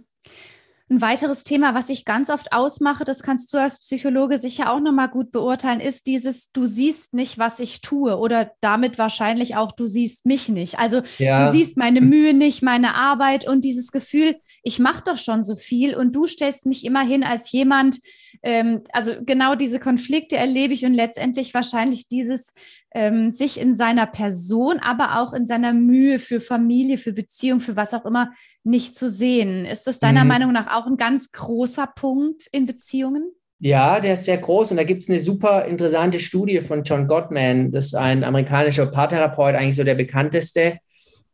Ein 0.90 1.02
weiteres 1.02 1.44
Thema, 1.44 1.74
was 1.74 1.90
ich 1.90 2.06
ganz 2.06 2.30
oft 2.30 2.52
ausmache, 2.52 3.04
das 3.04 3.22
kannst 3.22 3.52
du 3.52 3.58
als 3.58 3.78
Psychologe 3.78 4.38
sicher 4.38 4.72
auch 4.72 4.80
nochmal 4.80 5.10
gut 5.10 5.30
beurteilen, 5.32 5.80
ist 5.80 6.06
dieses, 6.06 6.50
du 6.52 6.64
siehst 6.64 7.12
nicht, 7.12 7.38
was 7.38 7.60
ich 7.60 7.82
tue 7.82 8.16
oder 8.16 8.52
damit 8.60 8.96
wahrscheinlich 8.96 9.56
auch, 9.56 9.72
du 9.72 9.84
siehst 9.84 10.24
mich 10.24 10.48
nicht. 10.48 10.78
Also 10.78 11.02
ja. 11.18 11.44
du 11.44 11.52
siehst 11.52 11.76
meine 11.76 12.00
Mühe 12.00 12.32
nicht, 12.32 12.62
meine 12.62 12.94
Arbeit 12.94 13.46
und 13.46 13.64
dieses 13.64 13.90
Gefühl, 13.92 14.36
ich 14.62 14.78
mache 14.78 15.04
doch 15.04 15.18
schon 15.18 15.44
so 15.44 15.56
viel 15.56 15.94
und 15.94 16.16
du 16.16 16.26
stellst 16.26 16.64
mich 16.64 16.86
immer 16.86 17.02
hin 17.02 17.22
als 17.22 17.52
jemand, 17.52 17.98
ähm, 18.42 18.82
also 18.92 19.12
genau 19.24 19.54
diese 19.54 19.78
Konflikte 19.78 20.36
erlebe 20.36 20.72
ich 20.72 20.84
und 20.84 20.94
letztendlich 20.94 21.54
wahrscheinlich 21.54 22.08
dieses 22.08 22.54
ähm, 22.94 23.30
sich 23.30 23.60
in 23.60 23.74
seiner 23.74 24.06
Person, 24.06 24.78
aber 24.80 25.20
auch 25.20 25.34
in 25.34 25.46
seiner 25.46 25.72
Mühe 25.72 26.18
für 26.18 26.40
Familie, 26.40 26.98
für 26.98 27.12
Beziehung, 27.12 27.60
für 27.60 27.76
was 27.76 27.94
auch 27.94 28.04
immer 28.04 28.32
nicht 28.64 28.96
zu 28.96 29.08
sehen. 29.08 29.64
Ist 29.64 29.86
das 29.86 29.98
deiner 29.98 30.24
mhm. 30.24 30.28
Meinung 30.28 30.52
nach 30.52 30.74
auch 30.74 30.86
ein 30.86 30.96
ganz 30.96 31.30
großer 31.32 31.86
Punkt 31.94 32.46
in 32.52 32.66
Beziehungen? 32.66 33.32
Ja, 33.60 33.98
der 33.98 34.12
ist 34.12 34.24
sehr 34.24 34.38
groß 34.38 34.70
und 34.70 34.76
da 34.76 34.84
gibt 34.84 35.02
es 35.02 35.08
eine 35.08 35.18
super 35.18 35.64
interessante 35.64 36.20
Studie 36.20 36.60
von 36.60 36.84
John 36.84 37.08
Gottman, 37.08 37.72
das 37.72 37.86
ist 37.86 37.94
ein 37.94 38.22
amerikanischer 38.22 38.86
Paartherapeut, 38.86 39.56
eigentlich 39.56 39.74
so 39.74 39.84
der 39.84 39.96
bekannteste. 39.96 40.78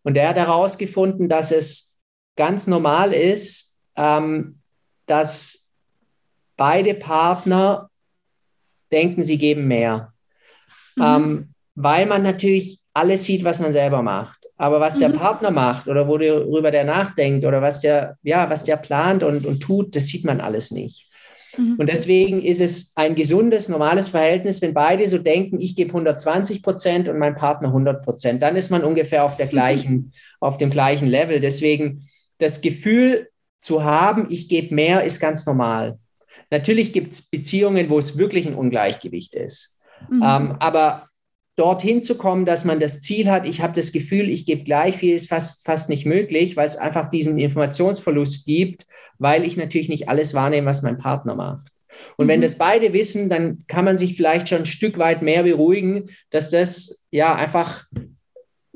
Und 0.03 0.15
der 0.15 0.31
hat 0.31 0.37
herausgefunden, 0.37 1.29
dass 1.29 1.53
es 1.53 1.99
ganz 2.37 2.67
normal 2.67 3.13
ist, 3.13 3.79
ähm, 3.97 4.61
dass 5.07 5.64
beide 6.57 6.95
Partner 6.95 7.91
denken, 8.91 9.23
sie 9.23 9.39
geben 9.39 9.67
mehr. 9.67 10.13
Mhm. 10.97 11.03
Ähm, 11.03 11.49
weil 11.75 12.07
man 12.07 12.23
natürlich 12.23 12.79
alles 12.93 13.25
sieht, 13.25 13.45
was 13.45 13.61
man 13.61 13.73
selber 13.73 14.03
macht. 14.03 14.47
Aber 14.57 14.81
was 14.81 14.99
der 15.01 15.09
mhm. 15.09 15.15
Partner 15.15 15.51
macht 15.51 15.89
oder 15.89 16.07
worüber 16.07 16.71
der 16.71 16.85
nachdenkt 16.85 17.45
oder 17.45 17.61
was 17.61 17.81
der, 17.81 18.17
ja, 18.23 18.49
was 18.49 18.63
der 18.63 18.77
plant 18.77 19.25
und, 19.25 19.47
und 19.47 19.61
tut, 19.61 19.97
das 19.97 20.07
sieht 20.07 20.25
man 20.25 20.41
alles 20.41 20.71
nicht. 20.71 21.09
Mhm. 21.59 21.77
Und 21.79 21.89
deswegen 21.89 22.41
ist 22.43 22.61
es 22.61 22.93
ein 22.95 23.17
gesundes, 23.17 23.69
normales 23.69 24.09
Verhältnis, 24.09 24.63
wenn 24.63 24.73
beide 24.73 25.09
so 25.09 25.19
denken, 25.19 25.61
ich 25.61 25.75
gebe 25.75 25.91
120 25.91 26.63
Prozent 26.63 27.09
und 27.09 27.19
mein 27.19 27.35
Partner 27.35 27.69
100 27.69 28.05
Prozent. 28.05 28.43
Dann 28.43 28.55
ist 28.55 28.71
man 28.71 28.85
ungefähr 28.85 29.25
auf, 29.25 29.37
der 29.37 29.49
gleichen, 29.49 29.93
mhm. 29.93 30.13
auf 30.39 30.59
dem 30.59 30.71
gleichen 30.71 31.09
Level. 31.09 31.41
Deswegen 31.41 32.09
das 32.39 32.61
Gefühl 32.61 33.29
zu 33.61 33.83
haben, 33.83 34.27
ich 34.31 34.49
gebe 34.49 34.75
mehr, 34.75 35.05
ist 35.05 35.21
ganz 35.21 35.47
normal. 35.47 35.99
Natürlich 36.55 36.93
gibt 36.93 37.13
es 37.13 37.23
Beziehungen, 37.23 37.91
wo 37.91 37.99
es 37.99 38.17
wirklich 38.17 38.47
ein 38.47 38.55
Ungleichgewicht 38.55 39.35
ist. 39.35 39.81
Mhm. 40.09 40.23
Ähm, 40.25 40.57
aber 40.61 41.09
dorthin 41.57 42.05
zu 42.05 42.17
kommen, 42.17 42.45
dass 42.47 42.65
man 42.65 42.79
das 42.79 43.01
Ziel 43.01 43.29
hat, 43.29 43.45
ich 43.45 43.61
habe 43.61 43.75
das 43.75 43.91
Gefühl, 43.91 44.31
ich 44.31 44.47
gebe 44.47 44.63
gleich 44.63 44.97
viel, 44.97 45.17
ist 45.17 45.29
fast, 45.29 45.67
fast 45.67 45.89
nicht 45.89 46.07
möglich, 46.07 46.57
weil 46.57 46.67
es 46.67 46.77
einfach 46.77 47.11
diesen 47.11 47.39
Informationsverlust 47.39 48.47
gibt, 48.47 48.87
weil 49.19 49.45
ich 49.45 49.57
natürlich 49.57 49.89
nicht 49.89 50.09
alles 50.09 50.33
wahrnehme, 50.33 50.69
was 50.69 50.83
mein 50.83 50.99
Partner 50.99 51.35
macht. 51.35 51.67
Und 52.17 52.27
mhm. 52.27 52.31
wenn 52.31 52.41
das 52.41 52.57
beide 52.57 52.93
wissen, 52.93 53.29
dann 53.29 53.65
kann 53.67 53.85
man 53.85 53.99
sich 53.99 54.17
vielleicht 54.17 54.49
schon 54.49 54.59
ein 54.59 54.67
Stück 54.67 54.97
weit 54.97 55.23
mehr 55.23 55.43
beruhigen, 55.43 56.09
dass 56.31 56.51
das 56.51 57.05
ja 57.11 57.35
einfach 57.35 57.85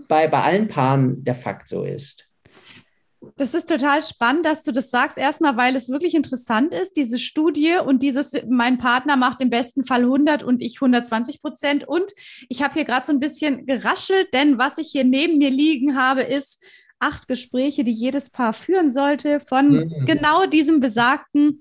bei, 0.09 0.27
bei 0.27 0.43
allen 0.43 0.67
Paaren 0.67 1.23
der 1.23 1.37
Fakt 1.37 1.69
so 1.69 1.85
ist. 1.85 2.28
Das 3.37 3.55
ist 3.55 3.69
total 3.69 4.01
spannend, 4.01 4.47
dass 4.47 4.63
du 4.63 4.73
das 4.73 4.91
sagst. 4.91 5.19
Erstmal, 5.19 5.57
weil 5.57 5.75
es 5.75 5.89
wirklich 5.89 6.15
interessant 6.15 6.73
ist, 6.73 6.97
diese 6.97 7.19
Studie 7.19 7.77
und 7.85 8.03
dieses, 8.03 8.33
mein 8.49 8.79
Partner 8.79 9.17
macht 9.17 9.41
im 9.41 9.51
besten 9.51 9.85
Fall 9.85 10.03
100 10.03 10.43
und 10.43 10.63
ich 10.63 10.77
120 10.77 11.43
Prozent. 11.43 11.87
Und 11.87 12.13
ich 12.49 12.63
habe 12.63 12.75
hier 12.75 12.85
gerade 12.85 13.07
so 13.07 13.13
ein 13.13 13.21
bisschen 13.21 13.67
geraschelt, 13.67 14.33
denn 14.35 14.59
was 14.59 14.79
ich 14.79 14.89
hier 14.91 15.05
neben 15.05 15.39
mir 15.39 15.51
liegen 15.51 15.97
habe, 15.97 16.23
ist 16.23 16.65
acht 17.01 17.29
Gespräche, 17.29 17.85
die 17.85 17.93
jedes 17.93 18.31
Paar 18.31 18.53
führen 18.53 18.91
sollte 18.91 19.41
von 19.41 19.71
mhm. 19.71 20.05
genau 20.05 20.47
diesem 20.47 20.81
besagten 20.81 21.61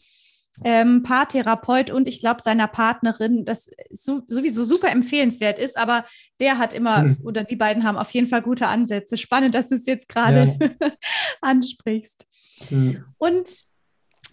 ähm, 0.64 1.04
Paartherapeut 1.04 1.92
und 1.92 2.08
ich 2.08 2.20
glaube 2.20 2.42
seiner 2.42 2.68
Partnerin, 2.68 3.46
das 3.46 3.70
so, 3.92 4.22
sowieso 4.28 4.64
super 4.64 4.90
empfehlenswert 4.90 5.60
ist, 5.60 5.78
aber 5.78 6.06
der 6.40 6.58
hat 6.58 6.74
immer, 6.74 7.04
mhm. 7.04 7.18
oder 7.24 7.44
die 7.44 7.56
beiden 7.56 7.84
haben 7.84 7.98
auf 7.98 8.12
jeden 8.12 8.28
Fall 8.28 8.42
gute 8.42 8.68
Ansätze. 8.68 9.18
Spannend, 9.18 9.56
dass 9.56 9.70
du 9.70 9.76
es 9.76 9.86
jetzt 9.86 10.10
gerade 10.10 10.58
ja. 10.60 10.90
ansprichst. 11.42 12.26
Mhm. 12.70 13.04
Und 13.18 13.48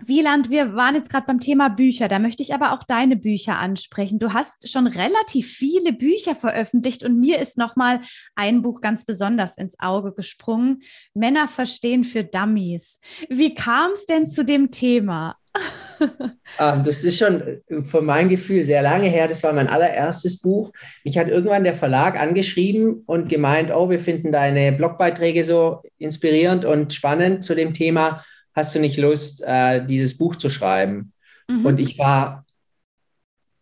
Wieland, 0.04 0.50
wir 0.50 0.74
waren 0.74 0.96
jetzt 0.96 1.10
gerade 1.10 1.26
beim 1.26 1.40
Thema 1.40 1.68
Bücher. 1.68 2.08
Da 2.08 2.18
möchte 2.18 2.42
ich 2.42 2.52
aber 2.52 2.72
auch 2.72 2.82
deine 2.82 3.16
Bücher 3.16 3.58
ansprechen. 3.58 4.18
Du 4.18 4.32
hast 4.32 4.68
schon 4.68 4.86
relativ 4.86 5.52
viele 5.52 5.92
Bücher 5.92 6.34
veröffentlicht 6.34 7.04
und 7.04 7.20
mir 7.20 7.38
ist 7.38 7.56
nochmal 7.58 8.00
ein 8.34 8.62
Buch 8.62 8.80
ganz 8.80 9.04
besonders 9.04 9.56
ins 9.56 9.78
Auge 9.78 10.12
gesprungen. 10.12 10.82
Männer 11.14 11.46
verstehen 11.46 12.02
für 12.02 12.24
Dummies. 12.24 12.98
Wie 13.28 13.54
kam 13.54 13.92
es 13.92 14.04
denn 14.06 14.26
zu 14.26 14.44
dem 14.44 14.72
Thema? 14.72 15.36
ähm, 16.58 16.84
das 16.84 17.04
ist 17.04 17.18
schon 17.18 17.40
äh, 17.68 17.82
von 17.82 18.04
meinem 18.04 18.28
Gefühl 18.28 18.62
sehr 18.64 18.82
lange 18.82 19.08
her. 19.08 19.28
Das 19.28 19.42
war 19.42 19.52
mein 19.52 19.68
allererstes 19.68 20.40
Buch. 20.40 20.72
Mich 21.04 21.18
hat 21.18 21.28
irgendwann 21.28 21.64
der 21.64 21.74
Verlag 21.74 22.18
angeschrieben 22.18 23.02
und 23.06 23.28
gemeint, 23.28 23.70
oh, 23.72 23.90
wir 23.90 23.98
finden 23.98 24.32
deine 24.32 24.72
Blogbeiträge 24.72 25.44
so 25.44 25.82
inspirierend 25.98 26.64
und 26.64 26.92
spannend 26.92 27.44
zu 27.44 27.54
dem 27.54 27.74
Thema. 27.74 28.24
Hast 28.54 28.74
du 28.74 28.80
nicht 28.80 28.96
Lust, 28.96 29.42
äh, 29.46 29.84
dieses 29.84 30.18
Buch 30.18 30.36
zu 30.36 30.48
schreiben? 30.48 31.12
Mhm. 31.48 31.66
Und 31.66 31.80
ich 31.80 31.98
war, 31.98 32.44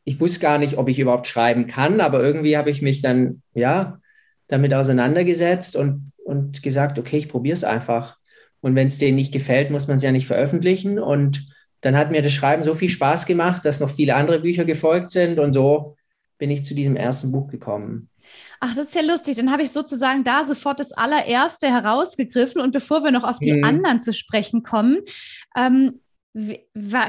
ich 0.05 0.21
wusste 0.21 0.41
gar 0.41 0.59
nicht, 0.59 0.79
ob 0.79 0.89
ich 0.89 0.99
überhaupt 0.99 1.29
schreiben 1.29 1.67
kann, 1.67 2.01
aber 2.01 2.23
irgendwie 2.23 2.57
habe 2.57 2.71
ich 2.71 2.83
mich 2.83 3.03
dann, 3.03 3.43
ja, 3.55 3.99
damit 4.49 4.75
auseinandergesetzt 4.75 5.77
und, 5.77 6.13
und 6.25 6.63
gesagt, 6.63 6.99
okay, 6.99 7.17
ich 7.17 7.29
probiere 7.29 7.55
es 7.55 7.65
einfach. 7.65 8.19
Und 8.61 8.75
wenn 8.75 8.89
es 8.89 8.99
denen 8.99 9.17
nicht 9.17 9.33
gefällt, 9.33 9.71
muss 9.71 9.89
man 9.89 9.97
es 9.97 10.03
ja 10.03 10.13
nicht 10.13 10.27
veröffentlichen. 10.27 10.99
Und 10.99 11.52
dann 11.83 11.97
hat 11.97 12.11
mir 12.11 12.23
das 12.23 12.33
Schreiben 12.33 12.63
so 12.63 12.75
viel 12.75 12.89
Spaß 12.89 13.27
gemacht, 13.27 13.65
dass 13.65 13.81
noch 13.81 13.91
viele 13.91 14.15
andere 14.15 14.41
Bücher 14.41 14.65
gefolgt 14.65 15.11
sind 15.11 15.39
und 15.39 15.53
so 15.53 15.97
bin 16.39 16.51
ich 16.51 16.65
zu 16.65 16.75
diesem 16.75 16.97
ersten 16.97 17.31
Buch 17.31 17.49
gekommen. 17.49 18.09
Ach, 18.61 18.75
das 18.75 18.87
ist 18.87 18.95
ja 18.95 19.03
lustig. 19.03 19.37
Dann 19.37 19.51
habe 19.51 19.63
ich 19.63 19.73
sozusagen 19.73 20.23
da 20.23 20.45
sofort 20.45 20.79
das 20.79 20.93
allererste 20.93 21.69
herausgegriffen. 21.69 22.61
Und 22.61 22.71
bevor 22.71 23.03
wir 23.03 23.11
noch 23.11 23.25
auf 23.25 23.39
die 23.41 23.55
mhm. 23.55 23.65
anderen 23.65 24.01
zu 24.01 24.13
sprechen 24.13 24.63
kommen, 24.63 24.99
ähm, 25.57 26.01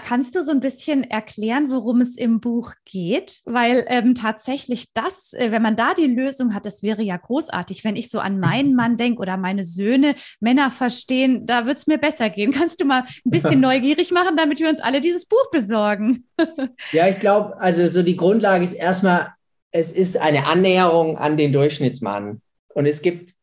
Kannst 0.05 0.35
du 0.35 0.43
so 0.43 0.51
ein 0.51 0.59
bisschen 0.59 1.05
erklären, 1.05 1.71
worum 1.71 2.01
es 2.01 2.17
im 2.17 2.41
Buch 2.41 2.73
geht? 2.83 3.39
Weil 3.45 3.85
ähm, 3.87 4.15
tatsächlich 4.15 4.91
das, 4.93 5.31
äh, 5.31 5.49
wenn 5.49 5.61
man 5.61 5.77
da 5.77 5.93
die 5.93 6.07
Lösung 6.07 6.53
hat, 6.53 6.65
das 6.65 6.83
wäre 6.83 7.01
ja 7.01 7.15
großartig. 7.15 7.85
Wenn 7.85 7.95
ich 7.95 8.09
so 8.09 8.19
an 8.19 8.41
meinen 8.41 8.75
Mann 8.75 8.97
denke 8.97 9.21
oder 9.21 9.37
meine 9.37 9.63
Söhne, 9.63 10.15
Männer 10.41 10.71
verstehen, 10.71 11.45
da 11.45 11.65
wird 11.65 11.77
es 11.77 11.87
mir 11.87 11.97
besser 11.97 12.29
gehen. 12.29 12.51
Kannst 12.57 12.81
du 12.81 12.85
mal 12.85 13.03
ein 13.03 13.31
bisschen 13.31 13.59
neugierig 13.61 14.11
machen, 14.11 14.35
damit 14.35 14.59
wir 14.59 14.67
uns 14.67 14.81
alle 14.81 14.99
dieses 14.99 15.25
Buch 15.25 15.49
besorgen? 15.51 16.25
ja, 16.91 17.07
ich 17.07 17.19
glaube, 17.19 17.57
also 17.61 17.87
so 17.87 18.03
die 18.03 18.17
Grundlage 18.17 18.65
ist 18.65 18.73
erstmal, 18.73 19.33
es 19.71 19.93
ist 19.93 20.17
eine 20.17 20.47
Annäherung 20.47 21.17
an 21.17 21.37
den 21.37 21.53
Durchschnittsmann. 21.53 22.41
Und 22.73 22.85
es 22.87 23.01
gibt 23.01 23.33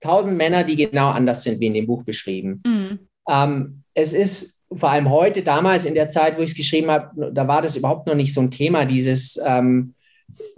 tausend 0.00 0.38
Männer, 0.38 0.64
die 0.64 0.76
genau 0.76 1.10
anders 1.10 1.42
sind, 1.42 1.60
wie 1.60 1.66
in 1.66 1.74
dem 1.74 1.86
Buch 1.86 2.02
beschrieben. 2.02 2.62
Mhm. 2.64 2.98
Ähm, 3.28 3.82
es 3.92 4.14
ist 4.14 4.61
vor 4.74 4.90
allem 4.90 5.10
heute, 5.10 5.42
damals 5.42 5.84
in 5.84 5.94
der 5.94 6.10
Zeit, 6.10 6.36
wo 6.36 6.42
ich 6.42 6.50
es 6.50 6.56
geschrieben 6.56 6.90
habe, 6.90 7.32
da 7.32 7.48
war 7.48 7.62
das 7.62 7.76
überhaupt 7.76 8.06
noch 8.06 8.14
nicht 8.14 8.34
so 8.34 8.40
ein 8.40 8.50
Thema, 8.50 8.84
dieses, 8.84 9.40
ähm, 9.44 9.94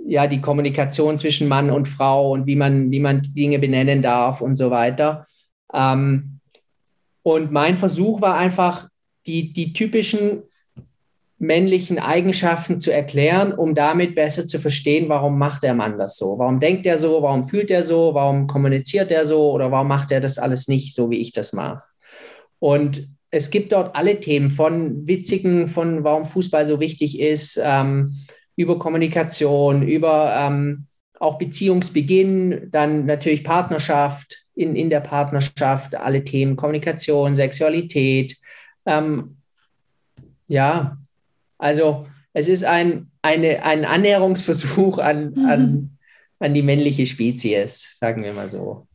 ja, 0.07 0.27
die 0.27 0.41
Kommunikation 0.41 1.19
zwischen 1.19 1.49
Mann 1.49 1.71
und 1.71 1.89
Frau 1.89 2.31
und 2.33 2.47
wie 2.47 2.57
man, 2.57 2.91
wie 2.91 3.01
man 3.01 3.23
Dinge 3.23 3.59
benennen 3.59 4.03
darf 4.03 4.41
und 4.41 4.57
so 4.57 4.71
weiter. 4.71 5.27
Ähm, 5.73 6.41
und 7.23 7.53
mein 7.53 7.77
Versuch 7.77 8.21
war 8.21 8.37
einfach, 8.37 8.89
die, 9.27 9.53
die 9.53 9.73
typischen 9.73 10.43
männlichen 11.39 11.99
Eigenschaften 11.99 12.81
zu 12.81 12.93
erklären, 12.93 13.53
um 13.53 13.75
damit 13.75 14.15
besser 14.15 14.47
zu 14.47 14.59
verstehen, 14.59 15.09
warum 15.09 15.39
macht 15.39 15.63
der 15.63 15.75
Mann 15.75 15.99
das 15.99 16.17
so? 16.17 16.39
Warum 16.39 16.61
denkt 16.61 16.87
er 16.87 16.99
so? 16.99 17.23
Warum 17.23 17.45
fühlt 17.45 17.71
er 17.71 17.85
so? 17.85 18.15
Warum 18.15 18.47
kommuniziert 18.47 19.11
er 19.11 19.25
so? 19.25 19.53
Oder 19.53 19.71
warum 19.71 19.89
macht 19.89 20.11
er 20.11 20.21
das 20.21 20.39
alles 20.39 20.69
nicht 20.69 20.95
so, 20.95 21.11
wie 21.11 21.19
ich 21.19 21.33
das 21.33 21.53
mache? 21.53 21.85
Und 22.59 23.09
es 23.35 23.51
gibt 23.51 23.73
dort 23.73 23.97
alle 23.97 24.21
Themen 24.21 24.49
von 24.49 25.09
witzigen, 25.09 25.67
von 25.67 26.05
warum 26.05 26.25
Fußball 26.25 26.67
so 26.67 26.79
wichtig 26.79 27.19
ist, 27.19 27.61
ähm, 27.63 28.15
über 28.55 28.79
Kommunikation, 28.79 29.83
über 29.83 30.37
ähm, 30.39 30.87
auch 31.19 31.37
Beziehungsbeginn, 31.37 32.69
dann 32.71 33.07
natürlich 33.07 33.43
Partnerschaft, 33.43 34.45
in, 34.55 34.77
in 34.77 34.89
der 34.89 35.01
Partnerschaft, 35.01 35.97
alle 35.97 36.23
Themen, 36.23 36.55
Kommunikation, 36.55 37.35
Sexualität. 37.35 38.37
Ähm, 38.87 39.39
ja, 40.47 40.97
also 41.59 42.07
es 42.35 42.49
ist 42.49 42.65
ein, 42.65 43.11
eine, 43.21 43.65
ein 43.65 43.85
Annäherungsversuch 43.85 44.99
an, 44.99 45.33
mhm. 45.35 45.47
an, 45.47 45.99
an 46.39 46.55
die 46.55 46.63
männliche 46.63 47.05
Spezies, 47.05 47.97
sagen 47.99 48.23
wir 48.23 48.33
mal 48.33 48.49
so. 48.49 48.87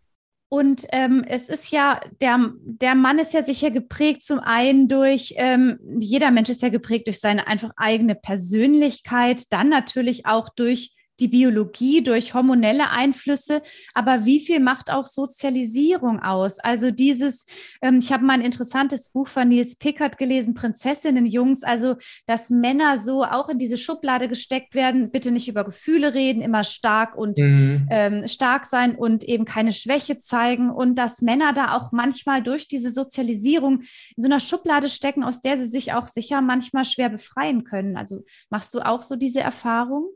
Und 0.50 0.88
ähm, 0.92 1.24
es 1.28 1.48
ist 1.48 1.72
ja, 1.72 2.00
der, 2.22 2.52
der 2.64 2.96
Mann 2.96 3.20
ist 3.20 3.36
ja 3.36 3.44
sicher 3.44 3.70
geprägt 3.70 4.24
zum 4.24 4.40
einen 4.40 4.88
durch, 4.88 5.36
ähm, 5.38 5.80
jeder 6.00 6.32
Mensch 6.32 6.50
ist 6.50 6.64
ja 6.64 6.70
geprägt 6.70 7.06
durch 7.06 7.20
seine 7.20 7.46
einfach 7.46 7.72
eigene 7.78 8.16
Persönlichkeit, 8.16 9.44
dann 9.54 9.70
natürlich 9.70 10.26
auch 10.26 10.50
durch 10.50 10.92
die 11.20 11.28
Biologie 11.28 12.02
durch 12.02 12.34
hormonelle 12.34 12.90
Einflüsse, 12.90 13.62
aber 13.94 14.26
wie 14.26 14.40
viel 14.40 14.60
macht 14.60 14.92
auch 14.92 15.06
Sozialisierung 15.06 16.20
aus? 16.20 16.60
Also 16.60 16.92
dieses, 16.92 17.46
ähm, 17.82 18.00
ich 18.00 18.12
habe 18.12 18.26
mal 18.26 18.34
ein 18.34 18.42
interessantes 18.42 19.10
Buch 19.10 19.28
von 19.28 19.50
Nils 19.50 19.76
Pickert 19.76 20.18
gelesen, 20.18 20.54
Prinzessinnen, 20.54 21.26
Jungs, 21.26 21.64
also 21.64 21.96
dass 22.26 22.50
Männer 22.50 22.98
so 22.98 23.24
auch 23.24 23.50
in 23.50 23.58
diese 23.58 23.78
Schublade 23.78 24.28
gesteckt 24.28 24.76
werden, 24.76 25.12
bitte 25.12 25.32
nicht 25.32 25.48
über 25.48 25.64
Gefühle 25.64 26.14
reden, 26.14 26.42
immer 26.42 26.64
stark 26.64 27.16
und 27.16 27.38
mhm. 27.38 27.88
ähm, 27.90 28.28
stark 28.28 28.66
sein 28.66 28.96
und 28.96 29.24
eben 29.24 29.46
keine 29.46 29.74
Schwäche 29.74 30.18
zeigen 30.18 30.70
und 30.70 30.96
dass 30.96 31.22
Männer 31.22 31.54
da 31.54 31.78
auch 31.78 31.92
manchmal 31.92 32.44
durch 32.44 32.68
diese 32.68 32.92
Sozialisierung 32.92 33.82
in 34.16 34.24
so 34.24 34.28
einer 34.28 34.40
Schublade 34.40 34.90
stecken, 34.90 35.24
aus 35.24 35.42
der 35.42 35.58
sie 35.58 35.68
sich 35.68 35.94
auch 35.94 36.08
sicher 36.08 36.42
manchmal 36.42 36.86
schwer 36.86 37.10
befreien 37.10 37.64
können. 37.64 37.98
Also 37.98 38.24
machst 38.50 38.74
du 38.74 38.80
auch 38.80 39.04
so 39.04 39.16
diese 39.16 39.42
Erfahrung? 39.42 40.10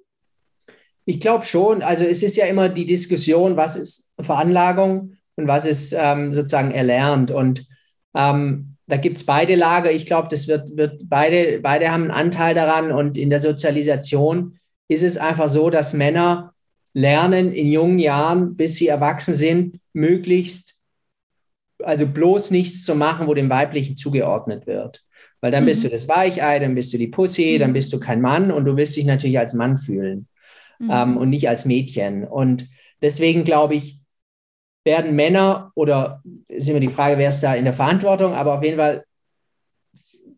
Ich 1.05 1.19
glaube 1.19 1.45
schon. 1.45 1.81
Also 1.81 2.05
es 2.05 2.24
ist 2.24 2.36
ja 2.36 2.45
immer 2.45 2.69
die 2.69 2.86
Diskussion, 2.86 3.57
was 3.57 3.75
ist 3.75 4.13
Veranlagung 4.19 5.15
und 5.36 5.48
was 5.48 5.65
ist 5.65 5.93
ähm, 5.98 6.33
sozusagen 6.33 6.72
erlernt. 6.72 7.31
Und 7.31 7.65
ähm, 8.15 8.77
da 8.88 8.98
gibt 8.98 9.17
es 9.17 9.25
beide 9.25 9.55
Lager. 9.55 9.91
Ich 9.91 10.05
glaube, 10.05 10.27
das 10.29 10.48
wird, 10.48 10.75
wird 10.77 11.10
beide, 11.10 11.60
beide 11.62 11.91
haben 11.91 12.03
einen 12.03 12.12
Anteil 12.12 12.55
daran. 12.55 12.91
Und 12.91 13.17
in 13.17 13.29
der 13.29 13.41
Sozialisation 13.41 14.57
ist 14.88 15.03
es 15.03 15.17
einfach 15.17 15.50
so, 15.50 15.69
dass 15.69 15.93
Männer 15.93 16.53
lernen 16.93 17.51
in 17.51 17.67
jungen 17.67 18.00
Jahren, 18.00 18.55
bis 18.55 18.75
sie 18.75 18.88
erwachsen 18.88 19.33
sind, 19.33 19.79
möglichst, 19.93 20.75
also 21.81 22.05
bloß 22.05 22.51
nichts 22.51 22.86
zu 22.86 22.95
machen, 22.95 23.27
wo 23.27 23.33
dem 23.33 23.50
Weiblichen 23.50 23.98
zugeordnet 23.98 24.67
wird. 24.67 25.03
Weil 25.41 25.51
dann 25.51 25.63
mhm. 25.63 25.67
bist 25.67 25.83
du 25.83 25.89
das 25.89 26.07
Weichei, 26.07 26.60
dann 26.60 26.75
bist 26.75 26.93
du 26.93 26.98
die 26.98 27.07
Pussy, 27.07 27.57
dann 27.57 27.74
bist 27.74 27.91
du 27.91 28.00
kein 28.00 28.22
Mann 28.22 28.51
und 28.51 28.63
du 28.63 28.77
willst 28.77 28.95
dich 28.95 29.05
natürlich 29.05 29.39
als 29.39 29.53
Mann 29.53 29.77
fühlen 29.77 30.27
mhm. 30.83 30.91
ähm, 30.91 31.17
und 31.17 31.29
nicht 31.29 31.49
als 31.49 31.65
Mädchen. 31.65 32.25
Und 32.25 32.67
deswegen 33.01 33.43
glaube 33.43 33.75
ich, 33.75 33.99
werden 34.85 35.15
Männer 35.15 35.71
oder 35.75 36.21
ist 36.47 36.69
immer 36.69 36.79
die 36.79 36.89
Frage, 36.89 37.17
wer 37.17 37.29
ist 37.29 37.41
da 37.41 37.55
in 37.55 37.65
der 37.65 37.73
Verantwortung, 37.73 38.33
aber 38.33 38.55
auf 38.55 38.63
jeden 38.63 38.77
Fall 38.77 39.05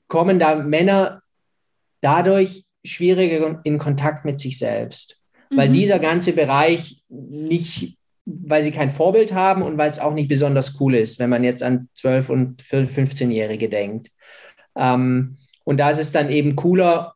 kommen 0.07 0.37
da 0.37 0.55
Männer 0.55 1.21
dadurch 2.01 2.65
schwieriger 2.83 3.59
in 3.63 3.79
Kontakt 3.79 4.25
mit 4.25 4.39
sich 4.39 4.59
selbst, 4.59 5.23
mhm. 5.49 5.57
weil 5.57 5.69
dieser 5.69 5.97
ganze 5.97 6.33
Bereich 6.33 7.03
nicht, 7.09 7.97
weil 8.25 8.63
sie 8.63 8.71
kein 8.71 8.91
Vorbild 8.91 9.33
haben 9.33 9.63
und 9.63 9.77
weil 9.79 9.89
es 9.89 9.99
auch 9.99 10.13
nicht 10.13 10.27
besonders 10.27 10.79
cool 10.79 10.93
ist, 10.93 11.17
wenn 11.17 11.31
man 11.31 11.43
jetzt 11.43 11.63
an 11.63 11.89
12- 11.97 12.29
und 12.29 12.61
15-Jährige 12.61 13.69
denkt. 13.69 14.11
Ähm, 14.75 15.37
und 15.63 15.77
da 15.77 15.89
ist 15.89 15.99
es 15.99 16.11
dann 16.11 16.29
eben 16.29 16.55
cooler, 16.55 17.14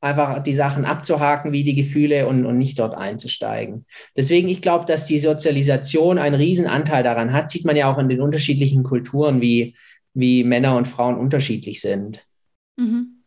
einfach 0.00 0.42
die 0.42 0.54
Sachen 0.54 0.84
abzuhaken, 0.84 1.52
wie 1.52 1.64
die 1.64 1.74
Gefühle 1.74 2.26
und, 2.26 2.46
und 2.46 2.58
nicht 2.58 2.78
dort 2.78 2.94
einzusteigen. 2.94 3.84
Deswegen, 4.16 4.48
ich 4.48 4.62
glaube, 4.62 4.86
dass 4.86 5.06
die 5.06 5.18
Sozialisation 5.18 6.18
einen 6.18 6.36
riesen 6.36 6.66
Anteil 6.66 7.02
daran 7.02 7.32
hat, 7.32 7.50
sieht 7.50 7.66
man 7.66 7.76
ja 7.76 7.92
auch 7.92 7.98
in 7.98 8.08
den 8.08 8.20
unterschiedlichen 8.20 8.82
Kulturen, 8.82 9.40
wie, 9.40 9.76
wie 10.14 10.42
Männer 10.44 10.76
und 10.76 10.88
Frauen 10.88 11.16
unterschiedlich 11.16 11.80
sind. 11.80 12.24
Mhm. 12.76 13.20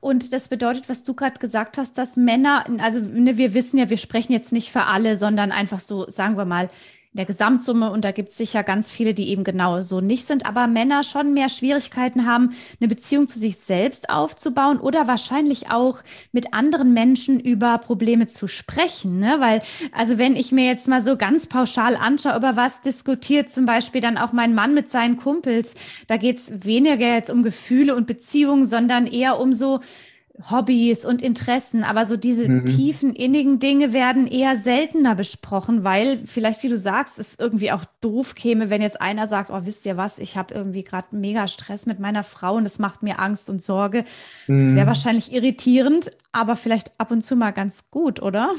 Und 0.00 0.32
das 0.32 0.48
bedeutet, 0.48 0.88
was 0.88 1.04
du 1.04 1.14
gerade 1.14 1.38
gesagt 1.38 1.78
hast, 1.78 1.96
dass 1.96 2.16
Männer, 2.16 2.64
also 2.78 2.98
ne, 2.98 3.36
wir 3.38 3.54
wissen 3.54 3.78
ja, 3.78 3.88
wir 3.88 3.98
sprechen 3.98 4.32
jetzt 4.32 4.52
nicht 4.52 4.72
für 4.72 4.84
alle, 4.84 5.14
sondern 5.14 5.52
einfach 5.52 5.78
so, 5.78 6.10
sagen 6.10 6.36
wir 6.36 6.44
mal, 6.44 6.70
in 7.12 7.18
der 7.18 7.26
Gesamtsumme 7.26 7.90
und 7.90 8.06
da 8.06 8.10
gibt 8.10 8.30
es 8.30 8.38
sicher 8.38 8.62
ganz 8.62 8.90
viele, 8.90 9.12
die 9.12 9.28
eben 9.28 9.44
genau 9.44 9.82
so 9.82 10.00
nicht 10.00 10.26
sind, 10.26 10.46
aber 10.46 10.66
Männer 10.66 11.02
schon 11.02 11.34
mehr 11.34 11.50
Schwierigkeiten 11.50 12.24
haben, 12.24 12.54
eine 12.80 12.88
Beziehung 12.88 13.28
zu 13.28 13.38
sich 13.38 13.58
selbst 13.58 14.08
aufzubauen 14.08 14.80
oder 14.80 15.06
wahrscheinlich 15.06 15.70
auch 15.70 16.02
mit 16.32 16.54
anderen 16.54 16.94
Menschen 16.94 17.38
über 17.38 17.76
Probleme 17.76 18.28
zu 18.28 18.48
sprechen. 18.48 19.18
Ne? 19.18 19.36
Weil, 19.40 19.60
also 19.92 20.16
wenn 20.16 20.36
ich 20.36 20.52
mir 20.52 20.64
jetzt 20.64 20.88
mal 20.88 21.02
so 21.02 21.18
ganz 21.18 21.46
pauschal 21.46 21.96
anschaue, 21.96 22.34
über 22.34 22.56
was 22.56 22.80
diskutiert 22.80 23.50
zum 23.50 23.66
Beispiel 23.66 24.00
dann 24.00 24.16
auch 24.16 24.32
mein 24.32 24.54
Mann 24.54 24.72
mit 24.72 24.90
seinen 24.90 25.18
Kumpels, 25.18 25.74
da 26.06 26.16
geht 26.16 26.38
es 26.38 26.64
weniger 26.64 27.14
jetzt 27.14 27.30
um 27.30 27.42
Gefühle 27.42 27.94
und 27.94 28.06
Beziehungen, 28.06 28.64
sondern 28.64 29.06
eher 29.06 29.38
um 29.38 29.52
so 29.52 29.80
Hobbys 30.50 31.04
und 31.04 31.20
Interessen, 31.20 31.84
aber 31.84 32.06
so 32.06 32.16
diese 32.16 32.48
mhm. 32.48 32.64
tiefen, 32.64 33.14
innigen 33.14 33.58
Dinge 33.58 33.92
werden 33.92 34.26
eher 34.26 34.56
seltener 34.56 35.14
besprochen, 35.14 35.84
weil 35.84 36.20
vielleicht, 36.24 36.62
wie 36.62 36.68
du 36.68 36.78
sagst, 36.78 37.18
es 37.18 37.38
irgendwie 37.38 37.70
auch 37.70 37.84
doof 38.00 38.34
käme, 38.34 38.70
wenn 38.70 38.80
jetzt 38.80 39.00
einer 39.00 39.26
sagt, 39.26 39.50
oh, 39.50 39.60
wisst 39.64 39.84
ihr 39.84 39.96
was, 39.96 40.18
ich 40.18 40.36
habe 40.36 40.54
irgendwie 40.54 40.84
gerade 40.84 41.08
mega 41.12 41.48
Stress 41.48 41.86
mit 41.86 42.00
meiner 42.00 42.24
Frau 42.24 42.56
und 42.56 42.64
es 42.64 42.78
macht 42.78 43.02
mir 43.02 43.20
Angst 43.20 43.50
und 43.50 43.62
Sorge. 43.62 44.04
Mhm. 44.46 44.66
Das 44.66 44.74
wäre 44.74 44.86
wahrscheinlich 44.86 45.32
irritierend, 45.32 46.16
aber 46.32 46.56
vielleicht 46.56 46.92
ab 46.98 47.10
und 47.10 47.22
zu 47.22 47.36
mal 47.36 47.52
ganz 47.52 47.90
gut, 47.90 48.22
oder? 48.22 48.52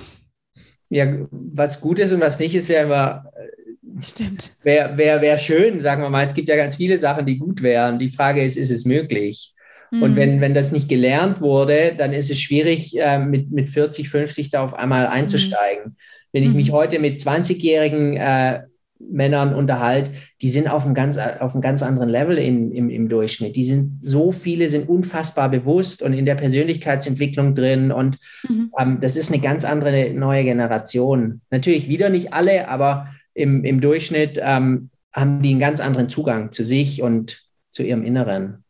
Ja, 0.89 1.07
was 1.31 1.81
gut 1.81 1.97
ist 1.97 2.11
und 2.11 2.21
was 2.21 2.39
nicht, 2.39 2.53
ist 2.53 2.69
ja 2.69 2.83
immer. 2.83 3.31
Äh, 3.35 4.01
Stimmt. 4.03 4.55
Wäre 4.63 4.97
wär, 4.97 5.21
wär 5.21 5.37
schön, 5.37 5.79
sagen 5.79 6.03
wir 6.03 6.09
mal. 6.09 6.23
Es 6.23 6.33
gibt 6.33 6.49
ja 6.49 6.55
ganz 6.55 6.75
viele 6.75 6.97
Sachen, 6.97 7.25
die 7.25 7.37
gut 7.37 7.61
wären. 7.61 7.99
Die 7.99 8.09
Frage 8.09 8.43
ist, 8.43 8.57
ist 8.57 8.71
es 8.71 8.85
möglich? 8.85 9.52
Und 10.01 10.11
mhm. 10.11 10.15
wenn, 10.15 10.41
wenn 10.41 10.53
das 10.53 10.71
nicht 10.71 10.89
gelernt 10.89 11.39
wurde, 11.39 11.93
dann 11.95 12.13
ist 12.13 12.31
es 12.31 12.41
schwierig, 12.41 12.97
äh, 12.99 13.19
mit, 13.19 13.51
mit 13.51 13.69
40, 13.69 14.09
50 14.09 14.49
da 14.49 14.63
auf 14.63 14.73
einmal 14.73 15.05
einzusteigen. 15.07 15.85
Mhm. 15.85 15.95
Wenn 16.31 16.43
ich 16.43 16.53
mich 16.53 16.69
mhm. 16.69 16.73
heute 16.73 16.99
mit 16.99 17.19
20-jährigen 17.19 18.17
äh, 18.17 18.61
Männern 18.99 19.53
unterhalte, 19.53 20.11
die 20.41 20.49
sind 20.49 20.67
auf 20.67 20.85
einem 20.85 20.95
ganz, 20.95 21.17
auf 21.17 21.53
einem 21.53 21.61
ganz 21.61 21.83
anderen 21.83 22.09
Level 22.09 22.37
in, 22.37 22.71
im, 22.71 22.89
im 22.89 23.09
Durchschnitt. 23.09 23.55
Die 23.55 23.63
sind 23.63 23.93
so 24.01 24.31
viele, 24.31 24.67
sind 24.67 24.89
unfassbar 24.89 25.49
bewusst 25.49 26.01
und 26.01 26.13
in 26.13 26.25
der 26.25 26.35
Persönlichkeitsentwicklung 26.35 27.53
drin. 27.53 27.91
Und 27.91 28.17
mhm. 28.47 28.71
ähm, 28.79 28.97
das 28.99 29.15
ist 29.15 29.31
eine 29.31 29.41
ganz 29.41 29.65
andere 29.65 30.11
neue 30.13 30.43
Generation. 30.43 31.41
Natürlich 31.51 31.87
wieder 31.87 32.09
nicht 32.09 32.33
alle, 32.33 32.67
aber 32.67 33.09
im, 33.33 33.63
im 33.63 33.81
Durchschnitt 33.81 34.39
ähm, 34.41 34.89
haben 35.11 35.41
die 35.41 35.51
einen 35.51 35.59
ganz 35.59 35.79
anderen 35.79 36.09
Zugang 36.09 36.51
zu 36.51 36.65
sich 36.65 37.03
und 37.03 37.43
zu 37.69 37.83
ihrem 37.83 38.03
Inneren. 38.03 38.62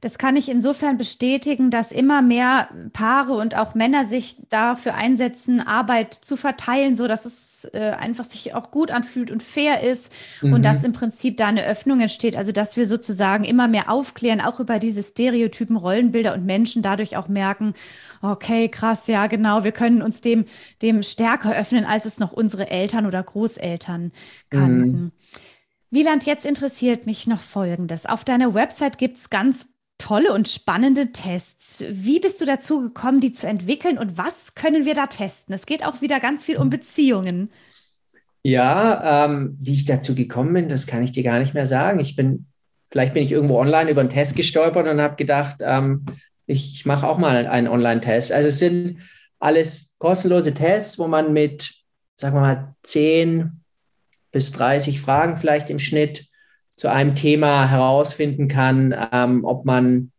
Das 0.00 0.16
kann 0.16 0.36
ich 0.36 0.48
insofern 0.48 0.96
bestätigen, 0.96 1.70
dass 1.70 1.92
immer 1.92 2.22
mehr 2.22 2.70
Paare 2.94 3.34
und 3.34 3.54
auch 3.56 3.74
Männer 3.74 4.06
sich 4.06 4.38
dafür 4.48 4.94
einsetzen, 4.94 5.60
Arbeit 5.60 6.14
zu 6.14 6.36
verteilen, 6.36 6.94
so 6.94 7.06
dass 7.06 7.26
es 7.26 7.68
äh, 7.74 7.90
einfach 7.90 8.24
sich 8.24 8.54
auch 8.54 8.70
gut 8.70 8.90
anfühlt 8.90 9.30
und 9.30 9.42
fair 9.42 9.82
ist 9.82 10.12
mhm. 10.40 10.54
und 10.54 10.64
dass 10.64 10.84
im 10.84 10.94
Prinzip 10.94 11.36
da 11.36 11.48
eine 11.48 11.66
Öffnung 11.66 12.00
entsteht. 12.00 12.34
Also 12.34 12.50
dass 12.50 12.78
wir 12.78 12.86
sozusagen 12.86 13.44
immer 13.44 13.68
mehr 13.68 13.90
aufklären, 13.90 14.40
auch 14.40 14.58
über 14.58 14.78
diese 14.78 15.02
Stereotypen, 15.02 15.76
Rollenbilder 15.76 16.32
und 16.32 16.46
Menschen 16.46 16.80
dadurch 16.80 17.18
auch 17.18 17.28
merken, 17.28 17.74
okay, 18.22 18.68
krass, 18.70 19.06
ja, 19.06 19.26
genau, 19.26 19.64
wir 19.64 19.72
können 19.72 20.00
uns 20.00 20.22
dem, 20.22 20.46
dem 20.80 21.02
stärker 21.02 21.54
öffnen, 21.54 21.84
als 21.84 22.06
es 22.06 22.18
noch 22.18 22.32
unsere 22.32 22.70
Eltern 22.70 23.04
oder 23.04 23.22
Großeltern 23.22 24.12
kannten. 24.48 25.02
Mhm. 25.02 25.12
Wieland, 25.90 26.24
jetzt 26.24 26.46
interessiert 26.46 27.04
mich 27.04 27.26
noch 27.26 27.40
Folgendes. 27.40 28.06
Auf 28.06 28.24
deiner 28.24 28.54
Website 28.54 28.96
gibt 28.96 29.18
es 29.18 29.28
ganz 29.28 29.74
tolle 30.00 30.32
und 30.32 30.48
spannende 30.48 31.12
Tests. 31.12 31.84
Wie 31.88 32.18
bist 32.18 32.40
du 32.40 32.46
dazu 32.46 32.80
gekommen, 32.80 33.20
die 33.20 33.32
zu 33.32 33.46
entwickeln 33.46 33.98
und 33.98 34.18
was 34.18 34.54
können 34.54 34.84
wir 34.84 34.94
da 34.94 35.06
testen? 35.06 35.54
Es 35.54 35.66
geht 35.66 35.84
auch 35.84 36.00
wieder 36.00 36.18
ganz 36.18 36.42
viel 36.42 36.56
um 36.56 36.70
Beziehungen. 36.70 37.50
Ja, 38.42 39.26
ähm, 39.26 39.56
wie 39.60 39.74
ich 39.74 39.84
dazu 39.84 40.14
gekommen 40.14 40.54
bin, 40.54 40.68
das 40.68 40.86
kann 40.86 41.02
ich 41.02 41.12
dir 41.12 41.22
gar 41.22 41.38
nicht 41.38 41.52
mehr 41.52 41.66
sagen. 41.66 42.00
Ich 42.00 42.16
bin, 42.16 42.46
vielleicht 42.90 43.12
bin 43.12 43.22
ich 43.22 43.32
irgendwo 43.32 43.58
online 43.58 43.90
über 43.90 44.00
einen 44.00 44.10
Test 44.10 44.34
gestolpert 44.34 44.88
und 44.88 45.00
habe 45.00 45.16
gedacht, 45.16 45.56
ähm, 45.60 46.06
ich, 46.46 46.74
ich 46.74 46.86
mache 46.86 47.06
auch 47.06 47.18
mal 47.18 47.46
einen 47.46 47.68
Online-Test. 47.68 48.32
Also 48.32 48.48
es 48.48 48.58
sind 48.58 49.02
alles 49.38 49.96
kostenlose 49.98 50.54
Tests, 50.54 50.98
wo 50.98 51.06
man 51.06 51.32
mit, 51.32 51.72
sagen 52.16 52.34
wir 52.34 52.40
mal, 52.40 52.74
10 52.82 53.62
bis 54.32 54.52
30 54.52 55.00
Fragen 55.00 55.36
vielleicht 55.36 55.68
im 55.68 55.78
Schnitt 55.78 56.29
zu 56.80 56.90
einem 56.90 57.14
Thema 57.14 57.70
herausfinden 57.70 58.48
kann, 58.48 58.94
ähm, 59.12 59.44
ob 59.44 59.66
man 59.66 60.12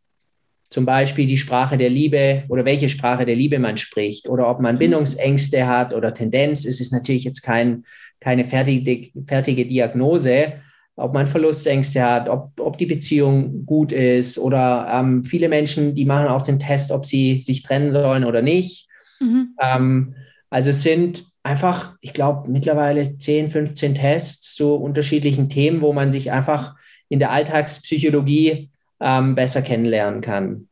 zum 0.70 0.86
Beispiel 0.86 1.26
die 1.26 1.40
Sprache 1.40 1.76
der 1.76 1.90
Liebe 1.90 2.44
oder 2.50 2.66
welche 2.66 2.88
Sprache 2.88 3.26
der 3.26 3.36
Liebe 3.36 3.58
man 3.58 3.78
spricht 3.78 4.30
oder 4.30 4.48
ob 4.48 4.60
man 4.60 4.76
mhm. 4.76 4.80
Bindungsängste 4.80 5.66
hat 5.66 5.92
oder 5.92 6.14
Tendenz. 6.14 6.66
Es 6.66 6.80
ist 6.80 6.94
natürlich 6.94 7.24
jetzt 7.24 7.42
kein, 7.42 7.84
keine 8.20 8.44
fertige, 8.44 9.10
fertige 9.26 9.66
Diagnose, 9.66 10.54
ob 10.98 11.16
man 11.16 11.26
Verlustängste 11.26 12.04
hat, 12.04 12.30
ob, 12.30 12.52
ob 12.60 12.78
die 12.78 12.86
Beziehung 12.86 13.66
gut 13.66 13.92
ist 13.92 14.38
oder 14.38 14.88
ähm, 14.94 15.24
viele 15.24 15.50
Menschen, 15.50 15.96
die 15.96 16.06
machen 16.06 16.28
auch 16.28 16.44
den 16.44 16.60
Test, 16.60 16.92
ob 16.92 17.08
sie 17.08 17.42
sich 17.42 17.64
trennen 17.64 17.92
sollen 17.92 18.24
oder 18.24 18.44
nicht. 18.44 18.88
Mhm. 19.20 19.56
Ähm, 19.60 20.14
also 20.52 20.70
es 20.70 20.84
sind 20.84 21.26
einfach, 21.44 21.96
ich 22.02 22.14
glaube, 22.14 22.50
mittlerweile 22.50 23.18
10, 23.18 23.50
15 23.50 23.96
Tests 23.96 24.56
zu 24.56 24.76
unterschiedlichen 24.76 25.50
Themen, 25.50 25.82
wo 25.82 25.94
man 25.94 26.12
sich 26.12 26.32
einfach 26.32 26.76
in 27.10 27.20
der 27.20 27.32
Alltagspsychologie 27.32 28.70
ähm, 29.00 29.36
besser 29.36 29.62
kennenlernen 29.62 30.22
kann. 30.22 30.68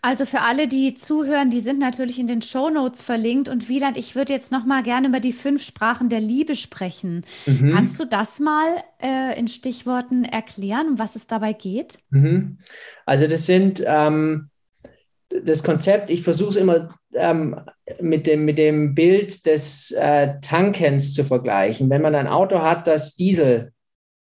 Also 0.00 0.26
für 0.26 0.42
alle, 0.42 0.68
die 0.68 0.94
zuhören, 0.94 1.50
die 1.50 1.60
sind 1.60 1.78
natürlich 1.78 2.18
in 2.18 2.28
den 2.28 2.40
Show 2.42 2.70
Notes 2.70 3.02
verlinkt. 3.02 3.48
Und 3.48 3.68
Wieland, 3.68 3.96
ich 3.96 4.14
würde 4.14 4.32
jetzt 4.32 4.52
noch 4.52 4.64
mal 4.64 4.82
gerne 4.82 5.08
über 5.08 5.18
die 5.18 5.32
fünf 5.32 5.64
Sprachen 5.64 6.08
der 6.08 6.20
Liebe 6.20 6.54
sprechen. 6.54 7.24
Mhm. 7.46 7.72
Kannst 7.72 7.98
du 7.98 8.04
das 8.04 8.38
mal 8.38 8.68
äh, 9.02 9.38
in 9.38 9.48
Stichworten 9.48 10.24
erklären, 10.24 10.88
um 10.90 10.98
was 10.98 11.16
es 11.16 11.26
dabei 11.26 11.52
geht? 11.52 11.98
Mhm. 12.10 12.58
Also 13.06 13.26
das 13.26 13.46
sind 13.46 13.82
ähm, 13.84 14.50
das 15.44 15.62
Konzept, 15.62 16.10
ich 16.10 16.22
versuche 16.22 16.50
es 16.50 16.56
immer 16.56 16.94
ähm, 17.14 17.56
mit, 18.00 18.26
dem, 18.26 18.44
mit 18.44 18.58
dem 18.58 18.94
Bild 18.94 19.46
des 19.46 19.92
äh, 19.92 20.34
Tankens 20.40 21.14
zu 21.14 21.24
vergleichen. 21.24 21.90
Wenn 21.90 22.02
man 22.02 22.14
ein 22.14 22.26
Auto 22.26 22.60
hat, 22.60 22.86
das 22.86 23.16
Diesel 23.16 23.72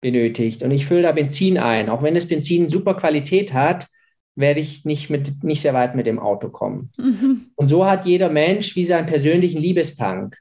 benötigt 0.01 0.63
und 0.63 0.71
ich 0.71 0.85
fülle 0.85 1.03
da 1.03 1.11
Benzin 1.11 1.57
ein, 1.57 1.89
auch 1.89 2.03
wenn 2.03 2.15
das 2.15 2.27
Benzin 2.27 2.69
super 2.69 2.95
Qualität 2.95 3.53
hat, 3.53 3.87
werde 4.35 4.59
ich 4.59 4.83
nicht, 4.85 5.09
mit, 5.09 5.43
nicht 5.43 5.61
sehr 5.61 5.73
weit 5.73 5.95
mit 5.95 6.07
dem 6.07 6.19
Auto 6.19 6.49
kommen. 6.49 6.91
Mhm. 6.97 7.51
Und 7.55 7.69
so 7.69 7.85
hat 7.85 8.05
jeder 8.05 8.29
Mensch 8.29 8.75
wie 8.75 8.83
seinen 8.83 9.07
persönlichen 9.07 9.61
Liebestank. 9.61 10.37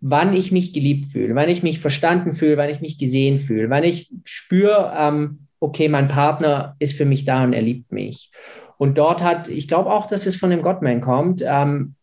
Wann 0.00 0.34
ich 0.34 0.52
mich 0.52 0.72
geliebt 0.72 1.06
fühle, 1.06 1.34
wann 1.34 1.48
ich 1.48 1.62
mich 1.62 1.78
verstanden 1.78 2.32
fühle, 2.32 2.56
wann 2.56 2.70
ich 2.70 2.80
mich 2.80 2.98
gesehen 2.98 3.38
fühle, 3.38 3.70
wann 3.70 3.84
ich 3.84 4.10
spüre, 4.24 4.92
ähm, 4.96 5.46
okay, 5.60 5.88
mein 5.88 6.08
Partner 6.08 6.76
ist 6.78 6.96
für 6.96 7.06
mich 7.06 7.24
da 7.24 7.44
und 7.44 7.52
er 7.52 7.62
liebt 7.62 7.92
mich. 7.92 8.30
Und 8.78 8.98
dort 8.98 9.22
hat, 9.22 9.48
ich 9.48 9.68
glaube 9.68 9.90
auch, 9.90 10.06
dass 10.06 10.26
es 10.26 10.36
von 10.36 10.50
dem 10.50 10.62
Gottman 10.62 11.00
kommt, 11.00 11.42
ähm, 11.44 11.94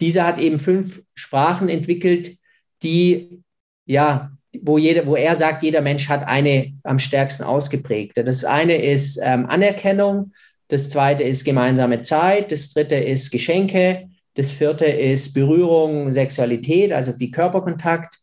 dieser 0.00 0.26
hat 0.26 0.38
eben 0.38 0.58
fünf 0.58 1.02
Sprachen 1.14 1.68
entwickelt, 1.68 2.36
die, 2.82 3.42
ja, 3.86 4.30
wo, 4.62 4.78
jeder, 4.78 5.06
wo 5.06 5.16
er 5.16 5.34
sagt, 5.34 5.62
jeder 5.62 5.80
Mensch 5.80 6.08
hat 6.08 6.26
eine 6.26 6.74
am 6.84 6.98
stärksten 6.98 7.44
ausgeprägte. 7.44 8.22
Das 8.22 8.44
eine 8.44 8.80
ist 8.80 9.20
ähm, 9.22 9.46
Anerkennung, 9.46 10.32
das 10.68 10.90
zweite 10.90 11.24
ist 11.24 11.44
gemeinsame 11.44 12.02
Zeit, 12.02 12.52
das 12.52 12.72
dritte 12.72 12.96
ist 12.96 13.30
Geschenke, 13.30 14.08
das 14.34 14.52
vierte 14.52 14.86
ist 14.86 15.34
Berührung, 15.34 16.12
Sexualität, 16.12 16.92
also 16.92 17.18
wie 17.18 17.30
Körperkontakt. 17.30 18.18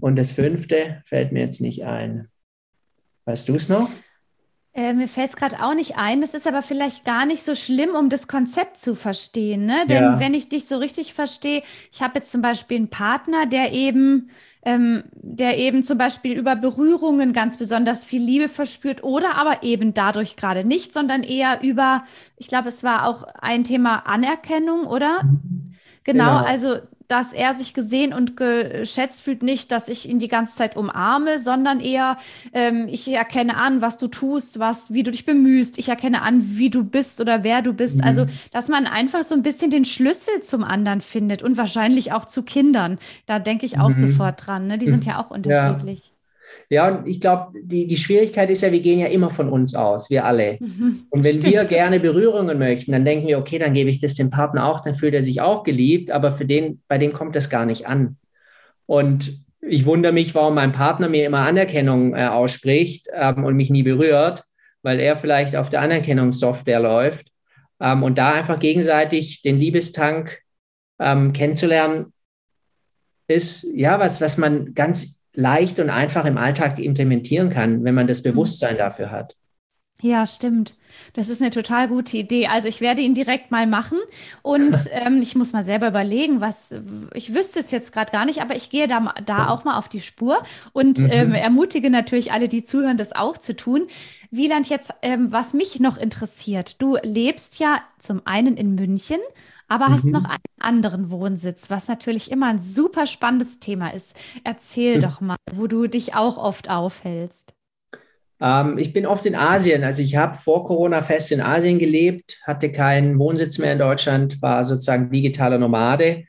Und 0.00 0.16
das 0.16 0.32
fünfte 0.32 1.02
fällt 1.06 1.32
mir 1.32 1.40
jetzt 1.40 1.60
nicht 1.60 1.84
ein. 1.84 2.28
Weißt 3.24 3.48
du 3.48 3.54
es 3.54 3.68
noch? 3.68 3.88
Äh, 4.74 4.94
mir 4.94 5.06
fällt 5.06 5.28
es 5.30 5.36
gerade 5.36 5.62
auch 5.62 5.74
nicht 5.74 5.98
ein. 5.98 6.22
Das 6.22 6.32
ist 6.32 6.46
aber 6.46 6.62
vielleicht 6.62 7.04
gar 7.04 7.26
nicht 7.26 7.44
so 7.44 7.54
schlimm, 7.54 7.90
um 7.90 8.08
das 8.08 8.26
Konzept 8.26 8.78
zu 8.78 8.94
verstehen. 8.94 9.66
Ne? 9.66 9.84
Denn 9.86 10.02
ja. 10.02 10.20
wenn 10.20 10.32
ich 10.32 10.48
dich 10.48 10.66
so 10.66 10.78
richtig 10.78 11.12
verstehe, 11.12 11.62
ich 11.92 12.00
habe 12.00 12.14
jetzt 12.16 12.30
zum 12.30 12.40
Beispiel 12.40 12.78
einen 12.78 12.88
Partner, 12.88 13.44
der 13.44 13.72
eben, 13.72 14.30
ähm, 14.64 15.04
der 15.12 15.58
eben 15.58 15.82
zum 15.82 15.98
Beispiel 15.98 16.38
über 16.38 16.56
Berührungen 16.56 17.34
ganz 17.34 17.58
besonders 17.58 18.06
viel 18.06 18.22
Liebe 18.22 18.48
verspürt 18.48 19.04
oder 19.04 19.34
aber 19.34 19.62
eben 19.62 19.92
dadurch 19.92 20.36
gerade 20.36 20.64
nicht, 20.64 20.94
sondern 20.94 21.22
eher 21.22 21.62
über, 21.62 22.04
ich 22.38 22.48
glaube, 22.48 22.68
es 22.68 22.82
war 22.82 23.06
auch 23.06 23.24
ein 23.40 23.64
Thema 23.64 24.06
Anerkennung, 24.06 24.86
oder? 24.86 25.22
Mhm. 25.24 25.74
Genau, 26.04 26.38
genau, 26.38 26.44
also 26.46 26.78
dass 27.12 27.34
er 27.34 27.52
sich 27.52 27.74
gesehen 27.74 28.14
und 28.14 28.38
geschätzt 28.38 29.20
fühlt, 29.20 29.42
nicht, 29.42 29.70
dass 29.70 29.88
ich 29.88 30.08
ihn 30.08 30.18
die 30.18 30.28
ganze 30.28 30.56
Zeit 30.56 30.78
umarme, 30.78 31.38
sondern 31.38 31.78
eher, 31.78 32.16
ähm, 32.54 32.88
ich 32.88 33.06
erkenne 33.12 33.58
an, 33.58 33.82
was 33.82 33.98
du 33.98 34.08
tust, 34.08 34.58
was, 34.58 34.94
wie 34.94 35.02
du 35.02 35.10
dich 35.10 35.26
bemühst, 35.26 35.76
ich 35.76 35.90
erkenne 35.90 36.22
an, 36.22 36.56
wie 36.56 36.70
du 36.70 36.84
bist 36.84 37.20
oder 37.20 37.44
wer 37.44 37.60
du 37.60 37.74
bist. 37.74 37.98
Mhm. 37.98 38.04
Also, 38.04 38.26
dass 38.50 38.68
man 38.68 38.86
einfach 38.86 39.24
so 39.24 39.34
ein 39.34 39.42
bisschen 39.42 39.70
den 39.70 39.84
Schlüssel 39.84 40.40
zum 40.40 40.64
anderen 40.64 41.02
findet 41.02 41.42
und 41.42 41.58
wahrscheinlich 41.58 42.12
auch 42.12 42.24
zu 42.24 42.44
Kindern. 42.44 42.98
Da 43.26 43.38
denke 43.38 43.66
ich 43.66 43.78
auch 43.78 43.90
mhm. 43.90 44.08
sofort 44.08 44.46
dran. 44.46 44.66
Ne? 44.66 44.78
Die 44.78 44.88
sind 44.88 45.04
ja 45.04 45.22
auch 45.22 45.30
unterschiedlich. 45.30 46.06
Ja. 46.06 46.21
Ja, 46.70 46.88
und 46.88 47.06
ich 47.06 47.20
glaube, 47.20 47.52
die, 47.62 47.86
die 47.86 47.96
Schwierigkeit 47.96 48.48
ist 48.50 48.62
ja, 48.62 48.72
wir 48.72 48.80
gehen 48.80 48.98
ja 48.98 49.06
immer 49.06 49.30
von 49.30 49.48
uns 49.48 49.74
aus, 49.74 50.10
wir 50.10 50.24
alle. 50.24 50.58
Mhm, 50.60 51.06
und 51.10 51.24
wenn 51.24 51.34
stimmt. 51.34 51.54
wir 51.54 51.64
gerne 51.64 52.00
Berührungen 52.00 52.58
möchten, 52.58 52.92
dann 52.92 53.04
denken 53.04 53.26
wir, 53.26 53.38
okay, 53.38 53.58
dann 53.58 53.74
gebe 53.74 53.90
ich 53.90 54.00
das 54.00 54.14
dem 54.14 54.30
Partner 54.30 54.66
auch, 54.66 54.80
dann 54.80 54.94
fühlt 54.94 55.14
er 55.14 55.22
sich 55.22 55.40
auch 55.40 55.64
geliebt, 55.64 56.10
aber 56.10 56.30
für 56.30 56.46
den, 56.46 56.80
bei 56.88 56.98
dem 56.98 57.12
kommt 57.12 57.36
das 57.36 57.50
gar 57.50 57.66
nicht 57.66 57.86
an. 57.86 58.16
Und 58.86 59.44
ich 59.60 59.86
wundere 59.86 60.12
mich, 60.12 60.34
warum 60.34 60.54
mein 60.54 60.72
Partner 60.72 61.08
mir 61.08 61.24
immer 61.24 61.46
Anerkennung 61.46 62.14
äh, 62.14 62.26
ausspricht 62.26 63.08
ähm, 63.12 63.44
und 63.44 63.54
mich 63.54 63.70
nie 63.70 63.82
berührt, 63.82 64.42
weil 64.82 64.98
er 64.98 65.16
vielleicht 65.16 65.56
auf 65.56 65.70
der 65.70 65.82
Anerkennungssoftware 65.82 66.80
läuft. 66.80 67.28
Ähm, 67.80 68.02
und 68.02 68.18
da 68.18 68.32
einfach 68.32 68.58
gegenseitig 68.58 69.42
den 69.42 69.58
Liebestank 69.58 70.40
ähm, 70.98 71.32
kennenzulernen, 71.32 72.12
ist 73.28 73.66
ja 73.74 73.98
was, 73.98 74.20
was 74.20 74.36
man 74.38 74.74
ganz 74.74 75.21
leicht 75.34 75.78
und 75.80 75.90
einfach 75.90 76.24
im 76.24 76.38
Alltag 76.38 76.78
implementieren 76.78 77.50
kann, 77.50 77.84
wenn 77.84 77.94
man 77.94 78.06
das 78.06 78.22
mhm. 78.22 78.30
Bewusstsein 78.30 78.76
dafür 78.76 79.10
hat. 79.10 79.36
Ja, 80.02 80.26
stimmt. 80.26 80.74
Das 81.12 81.28
ist 81.28 81.40
eine 81.40 81.50
total 81.50 81.86
gute 81.86 82.16
Idee. 82.16 82.48
Also 82.48 82.66
ich 82.66 82.80
werde 82.80 83.02
ihn 83.02 83.14
direkt 83.14 83.52
mal 83.52 83.68
machen 83.68 83.98
und 84.42 84.76
ähm, 84.90 85.20
ich 85.22 85.36
muss 85.36 85.52
mal 85.52 85.62
selber 85.62 85.86
überlegen, 85.86 86.40
was 86.40 86.74
ich 87.14 87.32
wüsste 87.34 87.60
es 87.60 87.70
jetzt 87.70 87.92
gerade 87.92 88.10
gar 88.10 88.24
nicht, 88.24 88.42
aber 88.42 88.56
ich 88.56 88.68
gehe 88.68 88.88
da, 88.88 89.14
da 89.24 89.48
auch 89.48 89.62
mal 89.62 89.78
auf 89.78 89.88
die 89.88 90.00
Spur 90.00 90.42
und 90.72 90.98
mhm. 90.98 91.10
ähm, 91.10 91.34
ermutige 91.34 91.88
natürlich 91.88 92.32
alle, 92.32 92.48
die 92.48 92.64
zuhören, 92.64 92.96
das 92.96 93.12
auch 93.12 93.38
zu 93.38 93.54
tun. 93.54 93.86
Wieland, 94.32 94.68
jetzt, 94.68 94.92
ähm, 95.02 95.30
was 95.30 95.54
mich 95.54 95.78
noch 95.78 95.98
interessiert, 95.98 96.82
du 96.82 96.96
lebst 97.04 97.60
ja 97.60 97.80
zum 98.00 98.22
einen 98.24 98.56
in 98.56 98.74
München 98.74 99.20
aber 99.72 99.88
mhm. 99.88 99.92
hast 99.94 100.04
noch 100.04 100.24
einen 100.24 100.38
anderen 100.60 101.10
Wohnsitz, 101.10 101.70
was 101.70 101.88
natürlich 101.88 102.30
immer 102.30 102.48
ein 102.48 102.58
super 102.58 103.06
spannendes 103.06 103.58
Thema 103.58 103.88
ist. 103.88 104.14
Erzähl 104.44 104.96
mhm. 104.96 105.00
doch 105.00 105.20
mal, 105.22 105.36
wo 105.50 105.66
du 105.66 105.86
dich 105.86 106.14
auch 106.14 106.36
oft 106.36 106.68
aufhältst. 106.68 107.54
Ähm, 108.38 108.76
ich 108.76 108.92
bin 108.92 109.06
oft 109.06 109.24
in 109.24 109.34
Asien. 109.34 109.82
Also 109.82 110.02
ich 110.02 110.16
habe 110.16 110.34
vor 110.34 110.66
Corona 110.66 111.00
fest 111.00 111.32
in 111.32 111.40
Asien 111.40 111.78
gelebt, 111.78 112.38
hatte 112.44 112.70
keinen 112.70 113.18
Wohnsitz 113.18 113.56
mehr 113.56 113.72
in 113.72 113.78
Deutschland, 113.78 114.42
war 114.42 114.62
sozusagen 114.66 115.10
digitaler 115.10 115.56
Nomade 115.56 116.24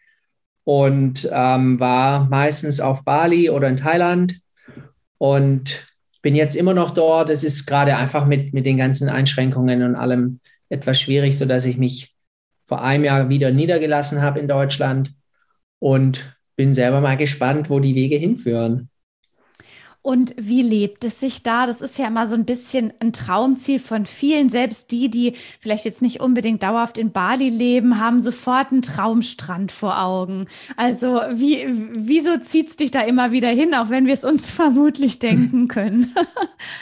und 0.63 1.29
ähm, 1.29 1.81
war 1.81 2.29
meistens 2.29 2.79
auf 2.79 3.03
Bali 3.03 3.49
oder 3.49 3.67
in 3.67 3.75
Thailand 3.75 4.39
und 5.17 5.85
bin 6.21 6.35
jetzt 6.35 6.55
immer 6.55 6.73
noch 6.73 6.91
dort. 6.91 7.29
Es 7.29 7.43
ist 7.43 7.65
gerade 7.65 7.97
einfach 7.97 8.25
mit, 8.25 8.53
mit 8.53 8.65
den 8.65 8.77
ganzen 8.77 9.09
Einschränkungen 9.09 9.83
und 9.83 9.95
allem 9.95 10.39
etwas 10.69 11.01
schwierig, 11.01 11.37
sodass 11.37 11.65
ich 11.65 11.77
mich 11.77 12.12
vor 12.65 12.81
einem 12.81 13.03
Jahr 13.03 13.29
wieder 13.29 13.51
niedergelassen 13.51 14.21
habe 14.21 14.39
in 14.39 14.47
Deutschland 14.47 15.13
und 15.79 16.37
bin 16.55 16.73
selber 16.73 17.01
mal 17.01 17.17
gespannt, 17.17 17.69
wo 17.69 17.79
die 17.79 17.95
Wege 17.95 18.15
hinführen. 18.15 18.89
Und 20.05 20.35
wie 20.37 20.61
lebt 20.61 21.05
es 21.05 21.21
sich 21.21 21.43
da? 21.43 21.65
Das 21.65 21.79
ist 21.79 21.97
ja 21.97 22.07
immer 22.07 22.27
so 22.27 22.35
ein 22.35 22.43
bisschen 22.43 22.91
ein 22.99 23.13
Traumziel 23.13 23.79
von 23.79 24.05
vielen. 24.05 24.49
Selbst 24.49 24.91
die, 24.91 25.09
die 25.09 25.35
vielleicht 25.61 25.85
jetzt 25.85 26.01
nicht 26.01 26.19
unbedingt 26.19 26.61
dauerhaft 26.61 26.97
in 26.97 27.13
Bali 27.13 27.47
leben, 27.47 28.01
haben 28.01 28.19
sofort 28.19 28.73
einen 28.73 28.81
Traumstrand 28.81 29.71
vor 29.71 30.01
Augen. 30.01 30.47
Also 30.75 31.21
wie, 31.31 31.65
wieso 31.95 32.37
zieht 32.37 32.69
es 32.69 32.75
dich 32.75 32.91
da 32.91 32.99
immer 32.99 33.31
wieder 33.31 33.47
hin, 33.47 33.73
auch 33.73 33.89
wenn 33.89 34.05
wir 34.05 34.13
es 34.13 34.25
uns 34.25 34.51
vermutlich 34.51 35.19
denken 35.19 35.69
können? 35.69 36.13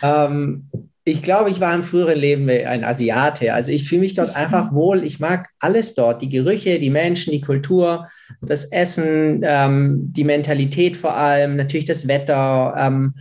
ähm, 0.02 0.67
ich 1.03 1.23
glaube, 1.23 1.49
ich 1.49 1.59
war 1.59 1.73
im 1.73 1.81
früheren 1.81 2.17
Leben 2.17 2.47
ein 2.49 2.83
Asiate. 2.83 3.53
Also 3.53 3.71
ich 3.71 3.89
fühle 3.89 4.01
mich 4.01 4.13
dort 4.13 4.35
einfach 4.35 4.71
wohl. 4.71 5.03
Ich 5.03 5.19
mag 5.19 5.49
alles 5.59 5.95
dort. 5.95 6.21
Die 6.21 6.29
Gerüche, 6.29 6.79
die 6.79 6.91
Menschen, 6.91 7.31
die 7.31 7.41
Kultur, 7.41 8.07
das 8.41 8.65
Essen, 8.65 9.41
ähm, 9.43 10.13
die 10.13 10.23
Mentalität 10.23 10.95
vor 10.95 11.15
allem, 11.15 11.55
natürlich 11.55 11.87
das 11.87 12.07
Wetter. 12.07 12.75
Ähm, 12.77 13.15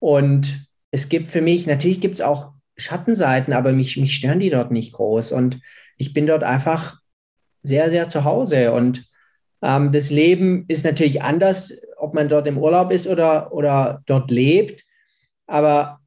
und 0.00 0.66
es 0.90 1.08
gibt 1.08 1.28
für 1.28 1.40
mich, 1.40 1.68
natürlich 1.68 2.00
gibt 2.00 2.14
es 2.14 2.20
auch 2.20 2.52
Schattenseiten, 2.76 3.52
aber 3.52 3.72
mich, 3.72 3.96
mich 3.96 4.14
stören 4.14 4.40
die 4.40 4.50
dort 4.50 4.72
nicht 4.72 4.92
groß. 4.92 5.30
Und 5.30 5.60
ich 5.98 6.12
bin 6.12 6.26
dort 6.26 6.42
einfach 6.42 6.96
sehr, 7.62 7.90
sehr 7.90 8.08
zu 8.08 8.24
Hause. 8.24 8.72
Und 8.72 9.04
ähm, 9.62 9.92
das 9.92 10.10
Leben 10.10 10.64
ist 10.66 10.84
natürlich 10.84 11.22
anders, 11.22 11.80
ob 11.96 12.12
man 12.12 12.28
dort 12.28 12.48
im 12.48 12.58
Urlaub 12.58 12.90
ist 12.90 13.06
oder, 13.06 13.52
oder 13.52 14.02
dort 14.06 14.32
lebt. 14.32 14.82
Aber 15.46 15.99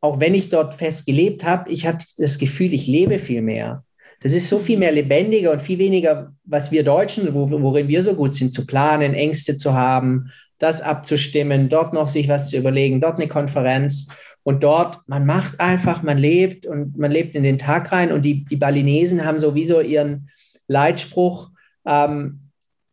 auch 0.00 0.20
wenn 0.20 0.34
ich 0.34 0.48
dort 0.48 0.74
fest 0.74 1.06
gelebt 1.06 1.44
habe, 1.44 1.70
ich 1.70 1.86
hatte 1.86 2.06
das 2.18 2.38
Gefühl, 2.38 2.72
ich 2.72 2.86
lebe 2.86 3.18
viel 3.18 3.42
mehr. 3.42 3.84
Das 4.20 4.34
ist 4.34 4.48
so 4.48 4.58
viel 4.58 4.78
mehr 4.78 4.92
lebendiger 4.92 5.52
und 5.52 5.62
viel 5.62 5.78
weniger, 5.78 6.32
was 6.44 6.72
wir 6.72 6.82
Deutschen, 6.82 7.32
worin 7.34 7.88
wir 7.88 8.02
so 8.02 8.14
gut 8.14 8.34
sind, 8.34 8.52
zu 8.52 8.66
planen, 8.66 9.14
Ängste 9.14 9.56
zu 9.56 9.74
haben, 9.74 10.30
das 10.58 10.82
abzustimmen, 10.82 11.68
dort 11.68 11.94
noch 11.94 12.08
sich 12.08 12.28
was 12.28 12.50
zu 12.50 12.56
überlegen, 12.56 13.00
dort 13.00 13.18
eine 13.18 13.28
Konferenz. 13.28 14.08
Und 14.42 14.64
dort, 14.64 14.98
man 15.06 15.26
macht 15.26 15.60
einfach, 15.60 16.02
man 16.02 16.18
lebt 16.18 16.66
und 16.66 16.96
man 16.96 17.10
lebt 17.10 17.36
in 17.36 17.42
den 17.42 17.58
Tag 17.58 17.92
rein. 17.92 18.10
Und 18.10 18.22
die, 18.22 18.44
die 18.44 18.56
Balinesen 18.56 19.24
haben 19.24 19.38
sowieso 19.38 19.80
ihren 19.80 20.30
Leitspruch, 20.66 21.50
ähm, 21.86 22.47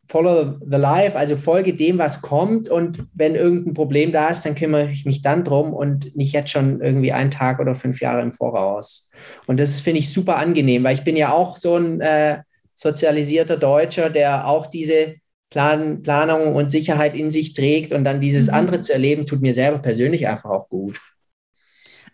follow 0.08 0.58
the 0.60 0.78
life, 0.78 1.18
also 1.18 1.36
folge 1.36 1.74
dem, 1.74 1.98
was 1.98 2.22
kommt. 2.22 2.70
Und 2.70 3.08
wenn 3.14 3.36
irgendein 3.36 3.74
Problem 3.74 4.12
da 4.12 4.30
ist, 4.30 4.46
dann 4.46 4.56
kümmere 4.56 4.92
ich 4.92 5.06
mich 5.06 5.22
dann 5.22 5.44
drum 5.44 5.74
und 5.74 6.16
nicht 6.16 6.34
jetzt 6.34 6.52
schon 6.52 6.82
irgendwie 6.82 7.12
einen 7.12 7.32
Tag 7.32 7.60
oder 7.60 7.76
fünf 7.76 8.02
Jahre 8.02 8.22
im 8.22 8.32
Voraus. 8.32 9.12
Und 9.48 9.60
das 9.60 9.82
finde 9.82 10.00
ich 10.00 10.14
super 10.14 10.38
angenehm, 10.38 10.84
weil 10.84 10.96
ich 10.96 11.04
bin 11.04 11.18
ja 11.18 11.34
auch 11.34 11.58
so 11.58 11.76
ein 11.76 12.02
äh, 12.02 12.40
sozialisierter 12.74 13.58
Deutscher, 13.58 14.10
der 14.10 14.48
auch 14.48 14.68
diese 14.68 15.16
Plan 15.50 16.04
Planung 16.04 16.56
und 16.56 16.72
Sicherheit 16.72 17.16
in 17.16 17.32
sich 17.32 17.54
trägt 17.54 17.94
und 17.94 18.04
dann 18.04 18.22
dieses 18.22 18.48
mhm. 18.48 18.56
andere 18.56 18.82
zu 18.82 18.94
erleben, 18.94 19.26
tut 19.26 19.42
mir 19.42 19.54
selber 19.54 19.80
persönlich 19.80 20.28
einfach 20.28 20.50
auch 20.50 20.70
gut. 20.70 21.00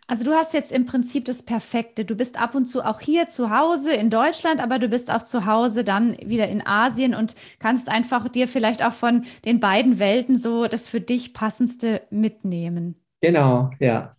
Also 0.08 0.26
du 0.26 0.34
hast 0.34 0.54
jetzt 0.54 0.72
im 0.72 0.86
Prinzip 0.86 1.26
das 1.26 1.44
Perfekte. 1.44 2.04
Du 2.04 2.16
bist 2.16 2.38
ab 2.38 2.54
und 2.54 2.66
zu 2.66 2.84
auch 2.84 3.00
hier 3.00 3.28
zu 3.28 3.50
Hause 3.50 3.94
in 3.94 4.10
Deutschland, 4.10 4.60
aber 4.60 4.78
du 4.78 4.90
bist 4.90 5.10
auch 5.10 5.22
zu 5.22 5.46
Hause 5.46 5.84
dann 5.84 6.18
wieder 6.20 6.50
in 6.50 6.66
Asien 6.66 7.16
und 7.16 7.36
kannst 7.60 7.88
einfach 7.88 8.28
dir 8.28 8.48
vielleicht 8.48 8.84
auch 8.84 8.94
von 8.94 9.24
den 9.46 9.60
beiden 9.60 10.00
Welten 10.00 10.36
so 10.36 10.68
das 10.68 10.88
für 10.88 11.00
dich 11.00 11.34
passendste 11.34 12.02
mitnehmen. 12.10 12.96
Genau, 13.22 13.70
ja. 13.80 14.16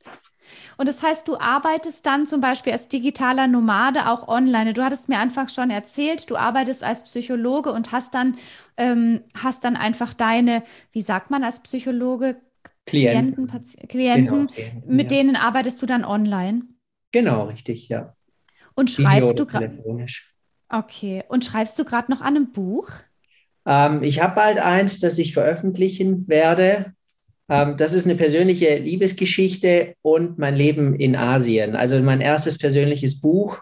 Und 0.76 0.88
das 0.88 1.02
heißt, 1.02 1.28
du 1.28 1.38
arbeitest 1.38 2.06
dann 2.06 2.26
zum 2.26 2.40
Beispiel 2.40 2.72
als 2.72 2.88
digitaler 2.88 3.46
Nomade 3.46 4.08
auch 4.08 4.28
online. 4.28 4.72
Du 4.72 4.82
hattest 4.82 5.08
mir 5.08 5.18
einfach 5.18 5.48
schon 5.48 5.70
erzählt, 5.70 6.30
du 6.30 6.36
arbeitest 6.36 6.82
als 6.82 7.04
Psychologe 7.04 7.72
und 7.72 7.92
hast 7.92 8.14
dann, 8.14 8.36
ähm, 8.76 9.20
hast 9.40 9.64
dann 9.64 9.76
einfach 9.76 10.14
deine, 10.14 10.62
wie 10.92 11.02
sagt 11.02 11.30
man 11.30 11.44
als 11.44 11.60
Psychologe, 11.60 12.40
Klienten, 12.86 13.46
Klienten, 13.46 13.88
Klienten 13.88 14.46
genau, 14.48 14.86
mit 14.86 15.12
ja. 15.12 15.18
denen 15.18 15.36
arbeitest 15.36 15.80
du 15.80 15.86
dann 15.86 16.04
online? 16.04 16.62
Genau, 17.12 17.44
richtig, 17.44 17.88
ja. 17.88 18.16
Und 18.74 18.90
schreibst 18.90 19.38
du 19.38 19.46
gerade. 19.46 19.78
Okay. 20.68 21.22
Und 21.28 21.44
schreibst 21.44 21.78
du 21.78 21.84
gerade 21.84 22.10
noch 22.10 22.20
an 22.20 22.36
einem 22.36 22.52
Buch? 22.52 22.90
Ähm, 23.66 24.02
ich 24.02 24.22
habe 24.22 24.34
bald 24.34 24.58
eins, 24.58 25.00
das 25.00 25.18
ich 25.18 25.34
veröffentlichen 25.34 26.26
werde. 26.28 26.94
Ähm, 27.48 27.76
das 27.76 27.92
ist 27.92 28.06
eine 28.06 28.16
persönliche 28.16 28.78
Liebesgeschichte 28.78 29.94
und 30.02 30.38
mein 30.38 30.56
Leben 30.56 30.94
in 30.94 31.14
Asien. 31.14 31.76
Also 31.76 32.00
mein 32.00 32.20
erstes 32.20 32.58
persönliches 32.58 33.20
Buch. 33.20 33.60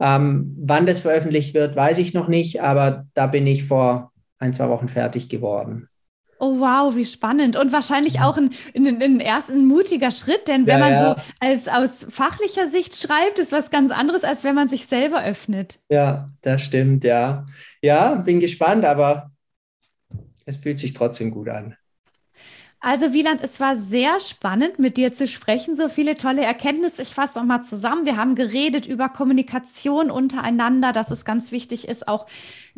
Ähm, 0.00 0.56
wann 0.60 0.86
das 0.86 1.00
veröffentlicht 1.00 1.54
wird, 1.54 1.76
weiß 1.76 1.98
ich 1.98 2.14
noch 2.14 2.28
nicht, 2.28 2.62
aber 2.62 3.06
da 3.14 3.26
bin 3.26 3.46
ich 3.46 3.64
vor 3.64 4.12
ein, 4.38 4.52
zwei 4.52 4.68
Wochen 4.68 4.88
fertig 4.88 5.28
geworden. 5.28 5.87
Oh 6.40 6.60
wow, 6.60 6.94
wie 6.94 7.04
spannend. 7.04 7.56
Und 7.56 7.72
wahrscheinlich 7.72 8.20
auch 8.20 8.36
ein, 8.36 8.50
ein, 8.76 9.02
ein 9.02 9.20
erst 9.20 9.50
ein 9.50 9.66
mutiger 9.66 10.10
Schritt, 10.10 10.46
denn 10.46 10.66
wenn 10.66 10.78
ja, 10.78 10.84
man 10.84 10.92
ja. 10.92 11.14
so 11.14 11.22
als 11.40 11.68
aus 11.68 12.06
fachlicher 12.08 12.68
Sicht 12.68 12.96
schreibt, 12.96 13.38
ist 13.38 13.52
was 13.52 13.70
ganz 13.70 13.90
anderes, 13.90 14.22
als 14.22 14.44
wenn 14.44 14.54
man 14.54 14.68
sich 14.68 14.86
selber 14.86 15.24
öffnet. 15.24 15.80
Ja, 15.88 16.30
das 16.42 16.62
stimmt, 16.62 17.02
ja. 17.02 17.46
Ja, 17.82 18.14
bin 18.14 18.38
gespannt, 18.38 18.84
aber 18.84 19.32
es 20.46 20.56
fühlt 20.56 20.78
sich 20.78 20.94
trotzdem 20.94 21.30
gut 21.30 21.48
an. 21.48 21.76
Also 22.80 23.12
Wieland, 23.12 23.40
es 23.42 23.58
war 23.58 23.76
sehr 23.76 24.20
spannend, 24.20 24.78
mit 24.78 24.96
dir 24.96 25.12
zu 25.12 25.26
sprechen. 25.26 25.74
So 25.74 25.88
viele 25.88 26.14
tolle 26.14 26.44
Erkenntnisse. 26.44 27.02
Ich 27.02 27.12
fasse 27.12 27.36
noch 27.36 27.44
mal 27.44 27.62
zusammen. 27.62 28.06
Wir 28.06 28.16
haben 28.16 28.36
geredet 28.36 28.86
über 28.86 29.08
Kommunikation 29.08 30.12
untereinander, 30.12 30.92
dass 30.92 31.10
es 31.10 31.24
ganz 31.24 31.50
wichtig 31.50 31.88
ist, 31.88 32.06
auch 32.06 32.26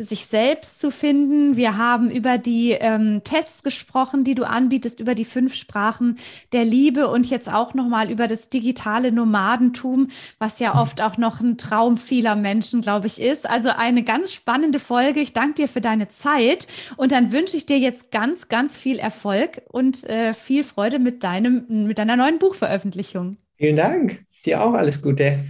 sich 0.00 0.26
selbst 0.26 0.80
zu 0.80 0.90
finden. 0.90 1.56
Wir 1.56 1.76
haben 1.76 2.10
über 2.10 2.38
die 2.38 2.72
ähm, 2.72 3.20
Tests 3.22 3.62
gesprochen, 3.62 4.24
die 4.24 4.34
du 4.34 4.48
anbietest, 4.48 4.98
über 4.98 5.14
die 5.14 5.26
fünf 5.26 5.54
Sprachen 5.54 6.18
der 6.52 6.64
Liebe 6.64 7.08
und 7.08 7.28
jetzt 7.28 7.52
auch 7.52 7.74
noch 7.74 7.86
mal 7.86 8.10
über 8.10 8.26
das 8.26 8.48
digitale 8.48 9.12
Nomadentum, 9.12 10.08
was 10.38 10.58
ja 10.58 10.80
oft 10.80 11.02
auch 11.02 11.18
noch 11.18 11.40
ein 11.40 11.58
Traum 11.58 11.98
vieler 11.98 12.34
Menschen, 12.34 12.80
glaube 12.80 13.08
ich, 13.08 13.20
ist. 13.20 13.48
Also 13.48 13.68
eine 13.68 14.02
ganz 14.02 14.32
spannende 14.32 14.78
Folge. 14.78 15.20
Ich 15.20 15.34
danke 15.34 15.54
dir 15.54 15.68
für 15.68 15.82
deine 15.82 16.08
Zeit 16.08 16.66
und 16.96 17.12
dann 17.12 17.30
wünsche 17.30 17.56
ich 17.58 17.66
dir 17.66 17.78
jetzt 17.78 18.10
ganz, 18.10 18.48
ganz 18.48 18.78
viel 18.78 18.98
Erfolg 18.98 19.62
und 19.68 20.08
äh, 20.08 20.32
viel 20.32 20.64
Freude 20.64 20.98
mit 20.98 21.22
deinem, 21.22 21.86
mit 21.86 21.98
deiner 21.98 22.16
neuen 22.16 22.38
Buchveröffentlichung. 22.38 23.36
Vielen 23.58 23.76
Dank. 23.76 24.24
Dir 24.46 24.62
auch 24.62 24.72
alles 24.72 25.02
Gute. 25.02 25.44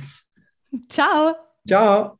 Ciao. 0.88 1.36
Ciao. 1.66 2.19